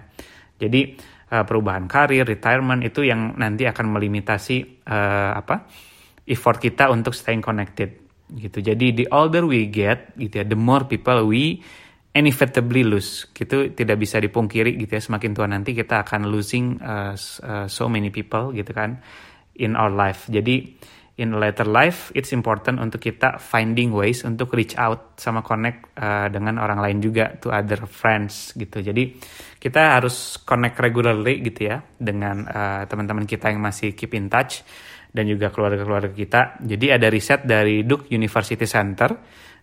Jadi 0.59 0.93
uh, 1.31 1.45
perubahan 1.45 1.85
karir, 1.85 2.25
retirement 2.25 2.81
itu 2.81 3.05
yang 3.05 3.37
nanti 3.37 3.65
akan 3.69 3.93
melimitasi 3.93 4.85
uh, 4.85 5.37
apa 5.37 5.69
effort 6.29 6.61
kita 6.61 6.89
untuk 6.93 7.13
staying 7.17 7.41
connected 7.41 8.05
gitu. 8.29 8.61
Jadi 8.61 8.93
the 8.93 9.05
older 9.09 9.45
we 9.45 9.65
get 9.69 10.13
gitu 10.17 10.41
ya, 10.41 10.45
the 10.45 10.57
more 10.57 10.85
people 10.85 11.25
we 11.25 11.61
inevitably 12.13 12.85
lose. 12.85 13.29
Gitu 13.33 13.73
tidak 13.73 13.97
bisa 13.97 14.21
dipungkiri 14.21 14.77
gitu 14.77 14.97
ya. 14.97 15.01
Semakin 15.01 15.31
tua 15.33 15.49
nanti 15.49 15.73
kita 15.73 16.05
akan 16.05 16.29
losing 16.29 16.77
uh, 16.81 17.17
so 17.65 17.89
many 17.89 18.13
people 18.13 18.53
gitu 18.53 18.69
kan 18.69 19.01
in 19.57 19.73
our 19.73 19.89
life. 19.89 20.29
Jadi 20.29 20.77
in 21.19 21.35
later 21.35 21.67
life 21.67 22.15
it's 22.15 22.31
important 22.31 22.79
untuk 22.79 23.03
kita 23.03 23.37
finding 23.37 23.91
ways 23.91 24.23
untuk 24.23 24.55
reach 24.55 24.73
out 24.79 25.19
sama 25.19 25.43
connect 25.43 25.91
uh, 25.99 26.31
dengan 26.31 26.57
orang 26.63 26.79
lain 26.79 26.97
juga 27.03 27.35
to 27.37 27.51
other 27.51 27.83
friends 27.85 28.55
gitu. 28.55 28.79
Jadi 28.79 29.19
kita 29.59 29.99
harus 29.99 30.39
connect 30.47 30.79
regularly 30.79 31.43
gitu 31.43 31.69
ya 31.75 31.83
dengan 31.99 32.47
uh, 32.47 32.87
teman-teman 32.87 33.27
kita 33.27 33.51
yang 33.51 33.59
masih 33.59 33.91
keep 33.93 34.15
in 34.15 34.31
touch 34.31 34.63
dan 35.11 35.27
juga 35.27 35.51
keluarga-keluarga 35.51 36.15
kita. 36.15 36.41
Jadi 36.63 36.95
ada 36.95 37.11
riset 37.11 37.43
dari 37.43 37.83
Duke 37.83 38.07
University 38.15 38.63
Center 38.63 39.11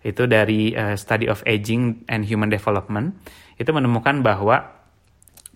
itu 0.05 0.29
dari 0.29 0.77
uh, 0.77 0.95
Study 0.95 1.27
of 1.27 1.41
Aging 1.49 2.07
and 2.13 2.29
Human 2.29 2.53
Development. 2.53 3.17
Itu 3.57 3.73
menemukan 3.73 4.21
bahwa 4.21 4.77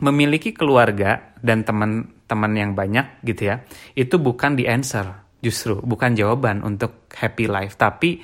memiliki 0.00 0.56
keluarga 0.56 1.36
dan 1.44 1.62
teman-teman 1.62 2.52
yang 2.56 2.72
banyak 2.72 3.20
gitu 3.22 3.52
ya 3.52 3.56
itu 3.92 4.16
bukan 4.16 4.56
the 4.56 4.64
answer 4.64 5.29
justru 5.40 5.80
bukan 5.80 6.16
jawaban 6.16 6.60
untuk 6.60 7.08
happy 7.12 7.48
life 7.48 7.76
tapi 7.76 8.20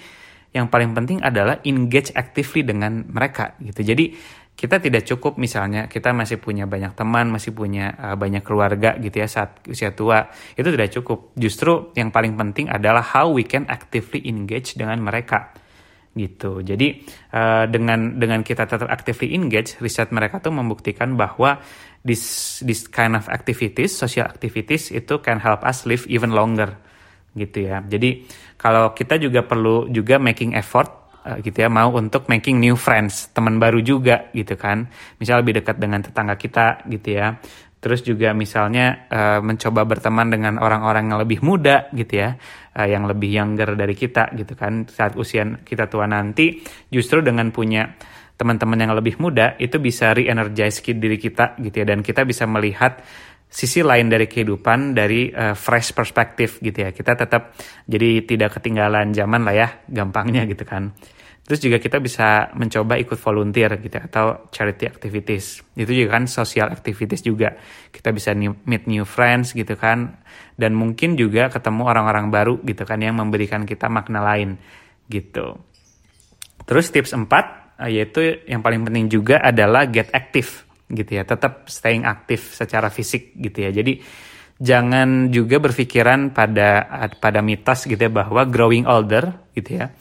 yang 0.56 0.72
paling 0.72 0.96
penting 0.96 1.20
adalah 1.20 1.60
engage 1.68 2.16
actively 2.16 2.64
dengan 2.64 3.04
mereka 3.12 3.60
gitu. 3.60 3.84
Jadi 3.84 4.16
kita 4.56 4.80
tidak 4.80 5.04
cukup 5.04 5.36
misalnya 5.36 5.84
kita 5.84 6.16
masih 6.16 6.40
punya 6.40 6.64
banyak 6.64 6.96
teman 6.96 7.28
masih 7.28 7.52
punya 7.52 7.92
uh, 7.92 8.16
banyak 8.16 8.40
keluarga 8.40 8.96
gitu 8.96 9.20
ya 9.20 9.28
saat 9.28 9.60
usia 9.68 9.92
tua 9.92 10.32
itu 10.56 10.64
tidak 10.64 10.88
cukup. 10.96 11.36
Justru 11.36 11.92
yang 11.92 12.08
paling 12.08 12.40
penting 12.40 12.72
adalah 12.72 13.04
how 13.04 13.28
we 13.28 13.44
can 13.44 13.68
actively 13.68 14.24
engage 14.24 14.72
dengan 14.80 14.96
mereka 15.04 15.52
gitu. 16.16 16.64
Jadi 16.64 17.04
uh, 17.36 17.68
dengan 17.68 18.16
dengan 18.16 18.40
kita 18.40 18.64
tetap 18.64 18.88
actively 18.88 19.36
engage 19.36 19.76
riset 19.84 20.08
mereka 20.08 20.40
tuh 20.40 20.56
membuktikan 20.56 21.20
bahwa 21.20 21.60
this 22.00 22.56
this 22.64 22.88
kind 22.88 23.12
of 23.12 23.28
activities, 23.28 23.92
social 23.92 24.24
activities 24.24 24.88
itu 24.88 25.20
can 25.20 25.36
help 25.36 25.60
us 25.68 25.84
live 25.84 26.08
even 26.08 26.32
longer 26.32 26.80
gitu 27.36 27.68
ya. 27.68 27.84
Jadi 27.84 28.24
kalau 28.56 28.96
kita 28.96 29.20
juga 29.20 29.44
perlu 29.44 29.86
juga 29.92 30.16
making 30.16 30.56
effort 30.56 31.12
uh, 31.22 31.36
gitu 31.44 31.60
ya 31.60 31.68
mau 31.68 31.92
untuk 31.92 32.26
making 32.26 32.56
new 32.56 32.74
friends, 32.74 33.30
teman 33.36 33.60
baru 33.60 33.84
juga 33.84 34.32
gitu 34.32 34.56
kan. 34.56 34.88
Misal 35.20 35.44
lebih 35.44 35.60
dekat 35.62 35.76
dengan 35.76 36.00
tetangga 36.00 36.34
kita 36.40 36.88
gitu 36.88 37.20
ya. 37.20 37.36
Terus 37.76 38.02
juga 38.02 38.32
misalnya 38.32 39.06
uh, 39.12 39.38
mencoba 39.44 39.86
berteman 39.86 40.32
dengan 40.32 40.58
orang-orang 40.58 41.12
yang 41.12 41.20
lebih 41.22 41.44
muda 41.44 41.86
gitu 41.94 42.18
ya, 42.18 42.34
uh, 42.74 42.88
yang 42.88 43.04
lebih 43.06 43.30
younger 43.30 43.76
dari 43.76 43.92
kita 43.92 44.32
gitu 44.34 44.56
kan. 44.56 44.88
Saat 44.88 45.14
usia 45.14 45.44
kita 45.62 45.86
tua 45.86 46.08
nanti 46.08 46.64
justru 46.88 47.20
dengan 47.20 47.52
punya 47.52 47.94
teman-teman 48.36 48.76
yang 48.76 48.92
lebih 48.92 49.16
muda 49.16 49.56
itu 49.56 49.80
bisa 49.80 50.12
re-energize 50.12 50.84
diri 50.84 51.16
kita 51.16 51.56
gitu 51.56 51.72
ya 51.72 51.86
dan 51.88 52.04
kita 52.04 52.28
bisa 52.28 52.44
melihat 52.44 53.00
sisi 53.56 53.80
lain 53.80 54.12
dari 54.12 54.28
kehidupan 54.28 54.92
dari 54.92 55.32
uh, 55.32 55.56
fresh 55.56 55.96
perspektif 55.96 56.60
gitu 56.60 56.84
ya. 56.84 56.92
Kita 56.92 57.16
tetap 57.16 57.56
jadi 57.88 58.20
tidak 58.28 58.60
ketinggalan 58.60 59.16
zaman 59.16 59.48
lah 59.48 59.56
ya 59.56 59.68
gampangnya 59.88 60.44
gitu 60.44 60.68
kan. 60.68 60.92
Terus 61.46 61.62
juga 61.62 61.78
kita 61.78 62.02
bisa 62.02 62.50
mencoba 62.58 62.98
ikut 63.00 63.16
volunteer 63.16 63.78
gitu 63.80 63.96
atau 63.96 64.50
charity 64.52 64.90
activities. 64.90 65.64
Itu 65.72 65.94
juga 65.94 66.18
kan 66.18 66.28
social 66.28 66.68
activities 66.68 67.22
juga. 67.22 67.54
Kita 67.88 68.10
bisa 68.12 68.34
new, 68.36 68.52
meet 68.66 68.84
new 68.90 69.06
friends 69.06 69.56
gitu 69.56 69.78
kan. 69.78 70.20
Dan 70.58 70.74
mungkin 70.76 71.14
juga 71.16 71.48
ketemu 71.48 71.86
orang-orang 71.86 72.28
baru 72.28 72.60
gitu 72.66 72.82
kan 72.84 72.98
yang 73.00 73.16
memberikan 73.16 73.62
kita 73.62 73.86
makna 73.86 74.20
lain 74.26 74.58
gitu. 75.06 75.56
Terus 76.66 76.90
tips 76.90 77.14
4 77.14 77.24
uh, 77.24 77.88
yaitu 77.88 78.42
yang 78.50 78.60
paling 78.60 78.82
penting 78.82 79.06
juga 79.06 79.38
adalah 79.38 79.86
get 79.86 80.10
active 80.10 80.65
gitu 80.86 81.18
ya 81.18 81.26
tetap 81.26 81.66
staying 81.66 82.06
aktif 82.06 82.54
secara 82.54 82.90
fisik 82.90 83.34
gitu 83.38 83.66
ya. 83.66 83.70
Jadi 83.74 83.98
jangan 84.56 85.28
juga 85.28 85.60
berpikiran 85.60 86.32
pada 86.32 86.86
pada 87.20 87.44
mitos 87.44 87.84
gitu 87.84 88.00
ya 88.00 88.12
bahwa 88.12 88.48
growing 88.48 88.88
older 88.88 89.52
gitu 89.52 89.84
ya 89.84 89.92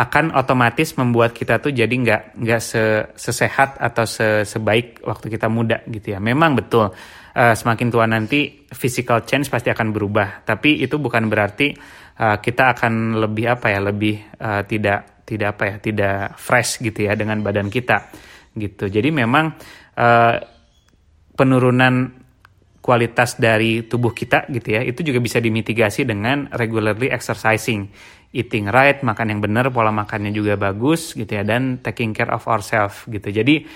akan 0.00 0.32
otomatis 0.32 0.96
membuat 0.96 1.36
kita 1.36 1.60
tuh 1.60 1.76
jadi 1.76 1.92
nggak 1.92 2.22
nggak 2.40 2.62
se, 2.62 3.04
sesehat 3.12 3.76
atau 3.76 4.08
se, 4.08 4.48
sebaik 4.48 5.04
waktu 5.04 5.28
kita 5.28 5.52
muda 5.52 5.84
gitu 5.84 6.16
ya. 6.16 6.18
Memang 6.22 6.56
betul 6.56 6.88
uh, 6.88 7.54
semakin 7.54 7.92
tua 7.92 8.08
nanti 8.08 8.64
physical 8.72 9.28
change 9.28 9.52
pasti 9.52 9.68
akan 9.68 9.92
berubah. 9.92 10.46
Tapi 10.48 10.80
itu 10.80 10.96
bukan 10.96 11.28
berarti 11.28 11.76
uh, 12.16 12.40
kita 12.40 12.72
akan 12.72 13.20
lebih 13.20 13.60
apa 13.60 13.66
ya 13.68 13.80
lebih 13.84 14.40
uh, 14.40 14.64
tidak 14.64 15.20
tidak 15.28 15.48
apa 15.58 15.64
ya 15.68 15.74
tidak 15.84 16.16
fresh 16.40 16.80
gitu 16.80 17.04
ya 17.04 17.12
dengan 17.12 17.44
badan 17.44 17.68
kita 17.68 18.08
gitu. 18.56 18.88
Jadi 18.88 19.12
memang 19.12 19.52
uh, 19.96 20.36
penurunan 21.34 22.20
kualitas 22.80 23.36
dari 23.36 23.84
tubuh 23.84 24.10
kita 24.16 24.48
gitu 24.48 24.76
ya 24.76 24.80
itu 24.84 25.04
juga 25.04 25.20
bisa 25.20 25.36
dimitigasi 25.36 26.08
dengan 26.08 26.48
regularly 26.52 27.12
exercising 27.12 27.92
eating 28.32 28.72
right 28.72 29.04
makan 29.04 29.36
yang 29.36 29.40
benar 29.44 29.68
pola 29.68 29.92
makannya 29.92 30.32
juga 30.32 30.56
bagus 30.56 31.12
gitu 31.12 31.28
ya 31.28 31.44
dan 31.44 31.84
taking 31.84 32.16
care 32.16 32.32
of 32.32 32.44
ourselves 32.48 33.04
gitu 33.10 33.28
jadi 33.28 33.68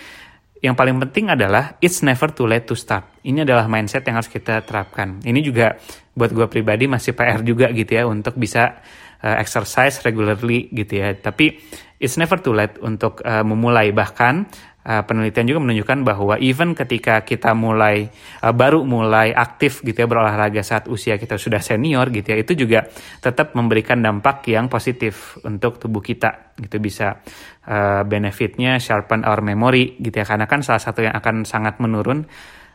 yang 0.64 0.73
paling 0.73 0.97
penting 0.97 1.28
adalah 1.28 1.76
it's 1.85 2.00
never 2.00 2.33
too 2.33 2.49
late 2.49 2.64
to 2.64 2.73
start. 2.73 3.21
Ini 3.21 3.44
adalah 3.44 3.68
mindset 3.68 4.00
yang 4.09 4.16
harus 4.16 4.33
kita 4.33 4.64
terapkan. 4.64 5.21
Ini 5.21 5.44
juga 5.44 5.76
buat 6.16 6.33
gue 6.33 6.49
pribadi 6.49 6.88
masih 6.88 7.12
PR 7.12 7.44
juga 7.44 7.68
gitu 7.68 7.92
ya 7.92 8.09
untuk 8.09 8.40
bisa 8.40 8.80
uh, 9.21 9.37
exercise 9.37 10.00
regularly 10.00 10.73
gitu 10.73 11.04
ya. 11.04 11.12
Tapi 11.21 11.61
it's 12.00 12.16
never 12.16 12.40
too 12.40 12.56
late 12.56 12.80
untuk 12.80 13.21
uh, 13.28 13.44
memulai 13.44 13.92
bahkan 13.92 14.49
uh, 14.85 15.03
penelitian 15.03 15.49
juga 15.49 15.61
menunjukkan 15.64 15.99
bahwa 16.05 16.35
even 16.38 16.76
ketika 16.76 17.25
kita 17.25 17.57
mulai 17.57 18.09
uh, 18.45 18.53
baru 18.53 18.85
mulai 18.85 19.33
aktif 19.33 19.81
gitu 19.83 20.05
ya 20.05 20.09
berolahraga 20.09 20.61
saat 20.61 20.87
usia 20.87 21.17
kita 21.17 21.41
sudah 21.41 21.64
senior 21.64 22.12
gitu 22.12 22.37
ya 22.37 22.38
itu 22.41 22.53
juga 22.55 22.87
tetap 23.19 23.57
memberikan 23.57 24.05
dampak 24.05 24.45
yang 24.53 24.69
positif 24.69 25.41
untuk 25.43 25.81
tubuh 25.81 26.05
kita 26.05 26.55
gitu 26.61 26.79
bisa 26.79 27.19
uh, 27.67 28.05
benefitnya 28.05 28.76
sharpen 28.79 29.25
our 29.25 29.41
memory 29.41 29.97
gitu 29.99 30.21
ya 30.21 30.26
karena 30.29 30.45
kan 30.45 30.61
salah 30.61 30.81
satu 30.81 31.03
yang 31.03 31.17
akan 31.17 31.49
sangat 31.49 31.81
menurun 31.81 32.29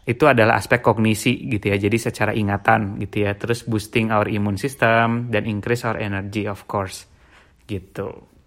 itu 0.09 0.25
adalah 0.25 0.57
aspek 0.57 0.81
kognisi 0.81 1.45
gitu 1.45 1.69
ya. 1.69 1.77
Jadi 1.77 2.01
secara 2.01 2.33
ingatan 2.33 2.97
gitu 2.97 3.29
ya. 3.29 3.37
Terus 3.37 3.61
boosting 3.69 4.09
our 4.09 4.25
immune 4.25 4.57
system 4.57 5.29
dan 5.29 5.45
increase 5.45 5.85
our 5.85 6.01
energy 6.01 6.49
of 6.49 6.65
course 6.65 7.05
gitu. 7.69 8.38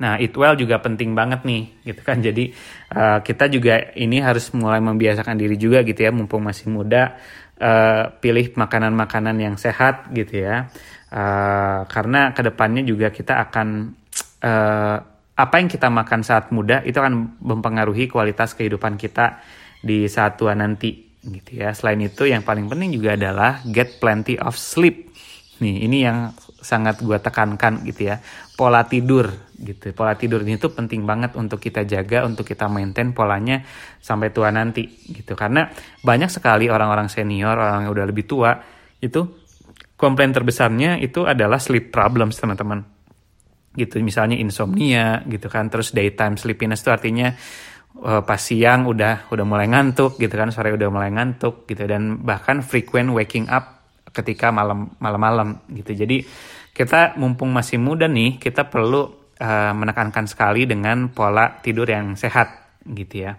Nah, 0.00 0.18
eat 0.18 0.34
well 0.34 0.56
juga 0.56 0.80
penting 0.80 1.12
banget 1.12 1.44
nih, 1.44 1.84
gitu 1.84 2.02
kan. 2.02 2.18
Jadi 2.18 2.50
uh, 2.96 3.20
kita 3.20 3.46
juga 3.52 3.92
ini 3.94 4.18
harus 4.18 4.50
mulai 4.56 4.82
membiasakan 4.82 5.36
diri 5.38 5.54
juga 5.60 5.84
gitu 5.84 6.00
ya, 6.00 6.10
mumpung 6.10 6.42
masih 6.42 6.72
muda, 6.72 7.18
uh, 7.60 8.10
pilih 8.18 8.56
makanan-makanan 8.56 9.36
yang 9.38 9.54
sehat 9.60 10.10
gitu 10.10 10.42
ya. 10.42 10.72
Uh, 11.12 11.84
karena 11.92 12.32
ke 12.32 12.40
depannya 12.40 12.82
juga 12.82 13.12
kita 13.12 13.36
akan 13.46 13.92
uh, 14.42 14.96
apa 15.32 15.54
yang 15.60 15.68
kita 15.68 15.88
makan 15.92 16.20
saat 16.24 16.50
muda 16.50 16.80
itu 16.82 16.96
akan 16.98 17.40
mempengaruhi 17.40 18.08
kualitas 18.08 18.56
kehidupan 18.56 18.96
kita 18.96 19.44
di 19.82 20.08
saat 20.08 20.40
tua 20.40 20.56
nanti 20.56 21.12
gitu 21.22 21.62
ya. 21.62 21.70
Selain 21.76 22.00
itu 22.02 22.26
yang 22.26 22.42
paling 22.42 22.66
penting 22.66 22.96
juga 22.98 23.14
adalah 23.14 23.62
get 23.70 24.02
plenty 24.02 24.34
of 24.40 24.58
sleep. 24.58 25.11
Nih, 25.60 25.84
ini 25.84 26.00
yang 26.00 26.32
sangat 26.62 27.04
gue 27.04 27.18
tekankan 27.20 27.84
gitu 27.84 28.08
ya. 28.08 28.22
Pola 28.56 28.88
tidur 28.88 29.28
gitu. 29.58 29.92
Pola 29.92 30.16
tidur 30.16 30.40
ini 30.46 30.56
tuh 30.56 30.72
penting 30.72 31.04
banget 31.04 31.36
untuk 31.36 31.60
kita 31.60 31.84
jaga, 31.84 32.24
untuk 32.24 32.48
kita 32.48 32.70
maintain 32.72 33.12
polanya 33.12 33.60
sampai 34.00 34.32
tua 34.32 34.48
nanti 34.48 34.88
gitu. 35.12 35.36
Karena 35.36 35.68
banyak 36.00 36.32
sekali 36.32 36.72
orang-orang 36.72 37.12
senior, 37.12 37.54
orang 37.58 37.84
yang 37.84 37.92
udah 37.92 38.06
lebih 38.08 38.24
tua 38.24 38.56
itu 39.02 39.20
komplain 39.98 40.32
terbesarnya 40.32 40.98
itu 40.98 41.28
adalah 41.28 41.60
sleep 41.60 41.92
problems 41.92 42.40
teman-teman. 42.40 42.80
Gitu 43.76 44.00
misalnya 44.00 44.40
insomnia 44.40 45.20
gitu 45.28 45.52
kan. 45.52 45.68
Terus 45.68 45.92
daytime 45.92 46.40
sleepiness 46.40 46.80
itu 46.80 46.90
artinya 46.90 47.28
uh, 48.00 48.22
pas 48.24 48.40
siang 48.40 48.88
udah 48.88 49.28
udah 49.28 49.44
mulai 49.44 49.68
ngantuk 49.68 50.16
gitu 50.16 50.32
kan 50.32 50.48
sore 50.48 50.72
udah 50.72 50.88
mulai 50.88 51.12
ngantuk 51.12 51.68
gitu 51.68 51.84
dan 51.84 52.24
bahkan 52.24 52.64
frequent 52.64 53.12
waking 53.12 53.46
up 53.52 53.81
ketika 54.12 54.52
malam 54.52 54.92
malam-malam 55.00 55.64
gitu. 55.72 55.96
Jadi 55.96 56.22
kita 56.72 57.16
mumpung 57.20 57.52
masih 57.52 57.76
muda 57.76 58.08
nih 58.08 58.40
kita 58.40 58.68
perlu 58.68 59.02
uh, 59.40 59.72
menekankan 59.76 60.24
sekali 60.24 60.64
dengan 60.64 61.12
pola 61.12 61.60
tidur 61.60 61.88
yang 61.88 62.14
sehat 62.16 62.80
gitu 62.86 63.28
ya. 63.28 63.36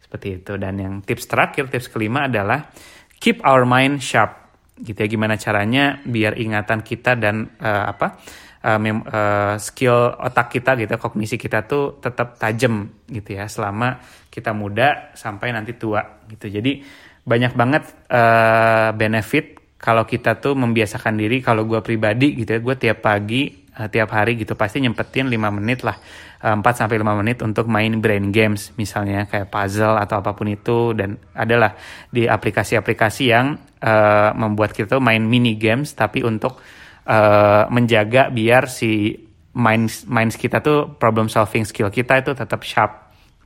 Seperti 0.00 0.42
itu. 0.42 0.54
Dan 0.56 0.74
yang 0.78 0.94
tips 1.02 1.26
terakhir 1.26 1.68
tips 1.68 1.90
kelima 1.90 2.30
adalah 2.30 2.70
keep 3.18 3.42
our 3.42 3.66
mind 3.66 4.00
sharp 4.00 4.32
gitu 4.78 4.96
ya. 5.04 5.08
Gimana 5.10 5.34
caranya 5.38 6.00
biar 6.06 6.38
ingatan 6.38 6.86
kita 6.86 7.18
dan 7.18 7.50
uh, 7.58 7.90
apa 7.90 8.22
uh, 8.64 9.54
skill 9.60 10.16
otak 10.16 10.56
kita 10.56 10.72
gitu 10.80 10.96
kognisi 10.96 11.36
kita 11.36 11.68
tuh 11.68 12.00
tetap 12.00 12.40
tajam 12.40 13.04
gitu 13.06 13.36
ya 13.36 13.44
selama 13.44 14.00
kita 14.32 14.56
muda 14.56 15.12
sampai 15.12 15.52
nanti 15.52 15.76
tua 15.76 16.24
gitu. 16.32 16.48
Jadi 16.48 16.80
banyak 17.24 17.52
banget 17.56 17.84
uh, 18.12 18.92
benefit 18.96 19.63
kalau 19.84 20.08
kita 20.08 20.40
tuh 20.40 20.56
membiasakan 20.56 21.20
diri 21.20 21.44
kalau 21.44 21.68
gue 21.68 21.84
pribadi 21.84 22.40
gitu 22.40 22.56
ya 22.56 22.60
gue 22.64 22.74
tiap 22.80 23.04
pagi 23.04 23.52
uh, 23.76 23.88
tiap 23.90 24.08
hari 24.14 24.38
gitu 24.40 24.56
pasti 24.56 24.80
nyempetin 24.80 25.28
5 25.28 25.58
menit 25.60 25.84
lah 25.84 26.00
uh, 26.40 26.56
4 26.56 26.64
sampai 26.64 26.96
5 27.02 27.20
menit 27.20 27.38
untuk 27.42 27.66
main 27.66 27.90
brain 27.98 28.30
games 28.30 28.72
misalnya 28.78 29.26
kayak 29.26 29.50
puzzle 29.50 29.98
atau 29.98 30.22
apa 30.22 30.32
pun 30.32 30.48
itu. 30.48 30.94
Dan 30.94 31.18
adalah 31.34 31.74
di 32.08 32.24
aplikasi-aplikasi 32.24 33.22
yang 33.28 33.58
uh, 33.82 34.30
membuat 34.36 34.72
kita 34.72 34.96
tuh 34.96 35.02
main 35.02 35.22
mini 35.22 35.58
games 35.58 35.92
tapi 35.92 36.22
untuk 36.22 36.60
uh, 37.08 37.66
menjaga 37.68 38.30
biar 38.30 38.70
si 38.70 39.16
mind 39.54 40.10
minds 40.10 40.34
kita 40.34 40.58
tuh 40.58 40.98
problem 40.98 41.30
solving 41.30 41.62
skill 41.62 41.86
kita 41.86 42.18
itu 42.22 42.32
tetap 42.34 42.62
sharp 42.62 42.92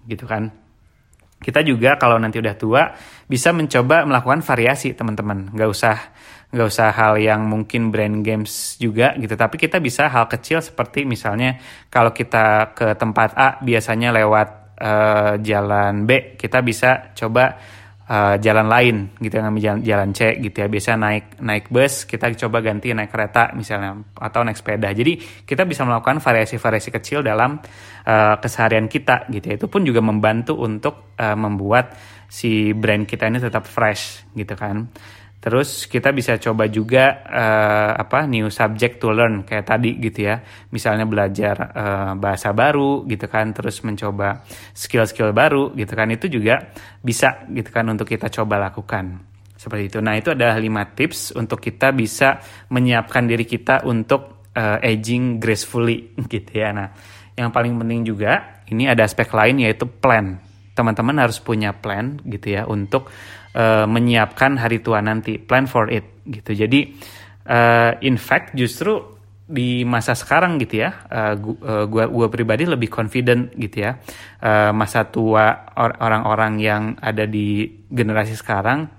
gitu 0.09 0.25
kan. 0.25 0.49
Kita 1.39 1.63
juga 1.63 1.95
kalau 1.95 2.19
nanti 2.19 2.43
udah 2.43 2.55
tua 2.59 2.83
bisa 3.29 3.53
mencoba 3.53 4.09
melakukan 4.09 4.41
variasi 4.41 4.97
teman-teman. 4.97 5.53
Nggak 5.53 5.71
usah 5.71 5.97
nggak 6.49 6.65
usah 6.65 6.89
hal 6.97 7.21
yang 7.21 7.45
mungkin 7.45 7.93
brain 7.93 8.25
games 8.25 8.81
juga 8.81 9.13
gitu. 9.21 9.37
Tapi 9.37 9.61
kita 9.61 9.79
bisa 9.85 10.09
hal 10.09 10.27
kecil 10.33 10.65
seperti 10.65 11.05
misalnya 11.05 11.61
kalau 11.93 12.11
kita 12.17 12.73
ke 12.73 12.97
tempat 12.97 13.37
A 13.37 13.61
biasanya 13.61 14.17
lewat 14.17 14.49
uh, 14.81 15.33
jalan 15.45 16.09
B 16.09 16.41
kita 16.41 16.65
bisa 16.65 17.13
coba 17.13 17.53
uh, 18.09 18.41
jalan 18.41 18.67
lain 18.67 18.97
gitu 19.21 19.37
yang 19.37 19.53
jalan, 19.61 19.81
jalan 19.85 20.11
C 20.17 20.41
gitu 20.41 20.65
ya. 20.65 20.69
Biasa 20.73 20.97
naik 20.97 21.25
naik 21.45 21.69
bus 21.69 22.09
kita 22.09 22.33
coba 22.49 22.65
ganti 22.65 22.97
naik 22.97 23.13
kereta 23.13 23.53
misalnya 23.53 24.01
atau 24.17 24.41
naik 24.41 24.57
sepeda. 24.57 24.89
Jadi 24.97 25.45
kita 25.45 25.69
bisa 25.69 25.85
melakukan 25.85 26.25
variasi-variasi 26.25 26.91
kecil 26.97 27.21
dalam 27.21 27.61
uh, 28.09 28.35
keseharian 28.41 28.89
kita 28.89 29.29
gitu 29.29 29.53
ya. 29.53 29.55
Itu 29.61 29.69
pun 29.69 29.85
juga 29.85 30.01
membantu 30.01 30.57
untuk 30.57 31.13
uh, 31.21 31.37
membuat 31.37 31.93
si 32.29 32.77
brand 32.77 33.09
kita 33.09 33.27
ini 33.27 33.41
tetap 33.41 33.65
fresh 33.65 34.29
gitu 34.37 34.53
kan 34.55 34.93
Terus 35.39 35.87
kita 35.87 36.11
bisa 36.11 36.35
coba 36.43 36.67
juga 36.67 37.23
uh, 37.23 37.93
apa 37.95 38.27
new 38.27 38.51
subject 38.51 38.99
to 38.99 39.15
learn 39.15 39.47
kayak 39.47 39.71
tadi 39.71 39.95
gitu 40.03 40.27
ya. 40.27 40.43
Misalnya 40.75 41.07
belajar 41.07 41.57
uh, 41.79 42.13
bahasa 42.19 42.51
baru 42.51 43.07
gitu 43.07 43.31
kan, 43.31 43.55
terus 43.55 43.79
mencoba 43.87 44.43
skill-skill 44.75 45.31
baru 45.31 45.71
gitu 45.79 45.95
kan. 45.95 46.11
Itu 46.11 46.27
juga 46.27 46.75
bisa 46.99 47.47
gitu 47.55 47.71
kan 47.71 47.87
untuk 47.87 48.11
kita 48.11 48.27
coba 48.35 48.59
lakukan. 48.67 49.23
Seperti 49.55 49.95
itu. 49.95 49.99
Nah, 50.03 50.19
itu 50.19 50.35
adalah 50.35 50.59
5 50.59 50.99
tips 50.99 51.19
untuk 51.39 51.63
kita 51.63 51.95
bisa 51.95 52.43
menyiapkan 52.75 53.27
diri 53.27 53.47
kita 53.47 53.87
untuk 53.87 54.51
uh, 54.59 54.83
aging 54.83 55.39
gracefully 55.39 56.19
gitu 56.35 56.51
ya. 56.51 56.75
Nah, 56.75 56.91
yang 57.39 57.55
paling 57.55 57.79
penting 57.79 58.11
juga 58.11 58.59
ini 58.75 58.91
ada 58.91 59.07
aspek 59.07 59.31
lain 59.31 59.63
yaitu 59.63 59.87
plan. 59.87 60.48
Teman-teman 60.79 61.19
harus 61.19 61.43
punya 61.43 61.75
plan 61.75 62.23
gitu 62.23 62.55
ya 62.55 62.63
untuk 62.71 63.11
uh, 63.59 63.83
menyiapkan 63.91 64.55
hari 64.63 64.79
tua 64.79 65.03
nanti, 65.03 65.43
plan 65.43 65.67
for 65.67 65.91
it 65.91 66.23
gitu. 66.23 66.55
Jadi 66.55 66.95
uh, 67.51 67.99
in 68.07 68.15
fact 68.15 68.55
justru 68.55 69.19
di 69.49 69.81
masa 69.83 70.13
sekarang 70.13 70.61
gitu 70.61 70.87
ya, 70.87 71.03
uh, 71.11 71.35
gua, 71.89 72.07
gua 72.07 72.29
pribadi 72.31 72.69
lebih 72.69 72.87
confident 72.87 73.51
gitu 73.59 73.83
ya. 73.83 73.99
Uh, 74.39 74.71
masa 74.71 75.09
tua 75.11 75.75
orang-orang 75.75 76.63
yang 76.63 76.83
ada 77.03 77.27
di 77.27 77.67
generasi 77.91 78.39
sekarang 78.39 78.98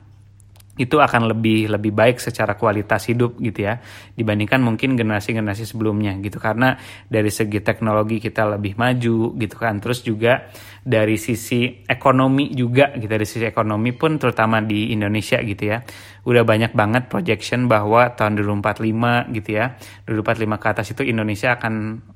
itu 0.80 0.96
akan 0.96 1.36
lebih 1.36 1.68
lebih 1.68 1.92
baik 1.92 2.24
secara 2.24 2.56
kualitas 2.56 3.12
hidup 3.12 3.36
gitu 3.44 3.68
ya 3.68 3.84
dibandingkan 4.16 4.64
mungkin 4.64 4.96
generasi-generasi 4.96 5.68
sebelumnya 5.68 6.16
gitu. 6.24 6.40
Karena 6.40 6.80
dari 7.06 7.28
segi 7.28 7.60
teknologi 7.60 8.24
kita 8.24 8.48
lebih 8.56 8.80
maju 8.80 9.36
gitu 9.36 9.56
kan. 9.60 9.84
Terus 9.84 10.00
juga 10.08 10.48
dari 10.80 11.20
sisi 11.20 11.84
ekonomi 11.84 12.56
juga 12.56 12.96
gitu 12.96 13.12
dari 13.12 13.28
sisi 13.28 13.44
ekonomi 13.44 13.92
pun 13.92 14.16
terutama 14.16 14.64
di 14.64 14.96
Indonesia 14.96 15.38
gitu 15.44 15.76
ya 15.76 15.84
udah 16.24 16.44
banyak 16.48 16.72
banget 16.72 17.12
projection 17.12 17.68
bahwa 17.68 18.16
tahun 18.16 18.40
2045 18.40 19.36
gitu 19.36 19.50
ya 19.60 19.76
2045 20.08 20.62
ke 20.62 20.68
atas 20.72 20.88
itu 20.96 21.02
Indonesia 21.04 21.56
akan 21.56 21.74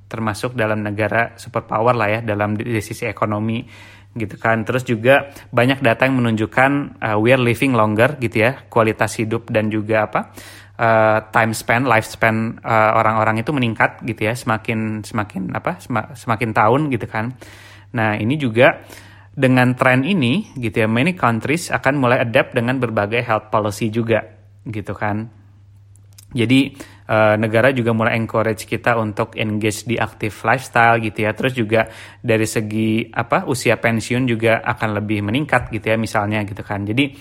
termasuk 0.08 0.54
dalam 0.54 0.86
negara 0.86 1.34
superpower 1.36 1.96
lah 1.98 2.10
ya 2.10 2.20
dalam 2.22 2.54
dari 2.54 2.82
sisi 2.84 3.10
ekonomi 3.10 3.66
gitu 4.14 4.36
kan. 4.38 4.62
Terus 4.66 4.86
juga 4.86 5.34
banyak 5.50 5.82
data 5.82 6.06
yang 6.06 6.22
menunjukkan 6.22 6.72
uh, 7.02 7.18
we 7.18 7.34
are 7.34 7.42
living 7.42 7.74
longer 7.74 8.18
gitu 8.22 8.46
ya, 8.46 8.66
kualitas 8.70 9.18
hidup 9.18 9.50
dan 9.50 9.74
juga 9.74 10.06
apa 10.06 10.34
uh, 10.78 11.20
time 11.34 11.52
span, 11.54 11.86
lifespan 11.90 12.62
uh, 12.62 12.92
orang-orang 12.98 13.42
itu 13.42 13.50
meningkat 13.50 14.02
gitu 14.06 14.30
ya, 14.30 14.34
semakin 14.38 15.02
semakin 15.02 15.54
apa 15.54 15.82
semakin 16.14 16.50
tahun 16.54 16.94
gitu 16.94 17.10
kan. 17.10 17.34
Nah 17.94 18.18
ini 18.18 18.38
juga 18.38 18.86
dengan 19.34 19.74
tren 19.74 20.06
ini 20.06 20.54
gitu 20.62 20.86
ya, 20.86 20.88
many 20.90 21.18
countries 21.18 21.74
akan 21.74 21.98
mulai 21.98 22.22
adapt 22.22 22.54
dengan 22.54 22.78
berbagai 22.78 23.26
health 23.26 23.50
policy 23.50 23.90
juga 23.90 24.22
gitu 24.66 24.94
kan. 24.94 25.30
Jadi 26.34 26.74
uh, 27.10 27.36
negara 27.36 27.72
juga 27.72 27.92
mulai 27.92 28.16
encourage 28.20 28.68
kita 28.68 28.96
untuk 29.00 29.36
engage 29.40 29.88
di 29.88 29.96
active 30.00 30.34
lifestyle 30.44 31.00
gitu 31.02 31.26
ya. 31.26 31.32
Terus 31.36 31.54
juga 31.56 31.88
dari 32.20 32.48
segi 32.48 33.08
apa 33.10 33.48
usia 33.50 33.80
pensiun 33.80 34.24
juga 34.28 34.62
akan 34.64 35.04
lebih 35.04 35.24
meningkat 35.26 35.72
gitu 35.72 35.94
ya 35.94 35.98
misalnya 36.00 36.44
gitu 36.44 36.62
kan. 36.62 36.84
Jadi 36.84 37.14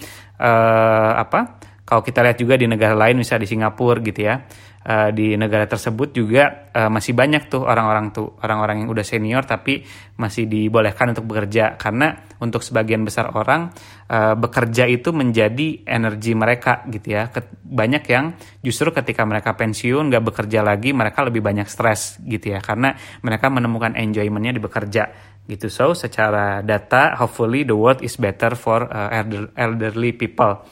uh, 0.42 1.12
apa 1.18 1.61
kalau 1.83 2.01
kita 2.01 2.23
lihat 2.25 2.38
juga 2.38 2.55
di 2.57 2.66
negara 2.71 2.95
lain 2.95 3.21
misalnya 3.21 3.45
di 3.45 3.51
Singapura 3.51 4.01
gitu 4.01 4.21
ya 4.23 4.40
uh, 4.87 5.11
di 5.14 5.35
negara 5.38 5.66
tersebut 5.66 6.14
juga 6.14 6.71
uh, 6.75 6.90
masih 6.90 7.14
banyak 7.14 7.47
tuh 7.47 7.62
orang-orang 7.62 8.11
tuh 8.11 8.38
orang-orang 8.42 8.85
yang 8.85 8.88
udah 8.90 9.07
senior 9.07 9.42
tapi 9.47 9.83
masih 10.18 10.47
dibolehkan 10.47 11.14
untuk 11.14 11.27
bekerja. 11.27 11.79
Karena 11.79 12.14
untuk 12.42 12.62
sebagian 12.62 13.07
besar 13.07 13.31
orang 13.35 13.71
uh, 14.11 14.35
bekerja 14.35 14.87
itu 14.90 15.14
menjadi 15.14 15.87
energi 15.87 16.33
mereka 16.35 16.83
gitu 16.90 17.14
ya. 17.14 17.31
Banyak 17.62 18.05
yang 18.11 18.35
justru 18.61 18.90
ketika 18.90 19.23
mereka 19.25 19.55
pensiun 19.55 20.11
nggak 20.11 20.25
bekerja 20.33 20.61
lagi 20.62 20.90
mereka 20.95 21.23
lebih 21.27 21.42
banyak 21.42 21.66
stres 21.71 22.18
gitu 22.23 22.55
ya. 22.55 22.61
Karena 22.62 22.95
mereka 23.23 23.51
menemukan 23.51 23.95
enjoymentnya 23.95 24.59
di 24.59 24.62
bekerja 24.62 25.03
gitu. 25.47 25.66
So 25.71 25.95
secara 25.95 26.62
data 26.62 27.18
hopefully 27.18 27.66
the 27.66 27.75
world 27.75 28.03
is 28.03 28.14
better 28.18 28.55
for 28.55 28.87
uh, 28.87 29.11
elderly 29.59 30.14
people 30.14 30.62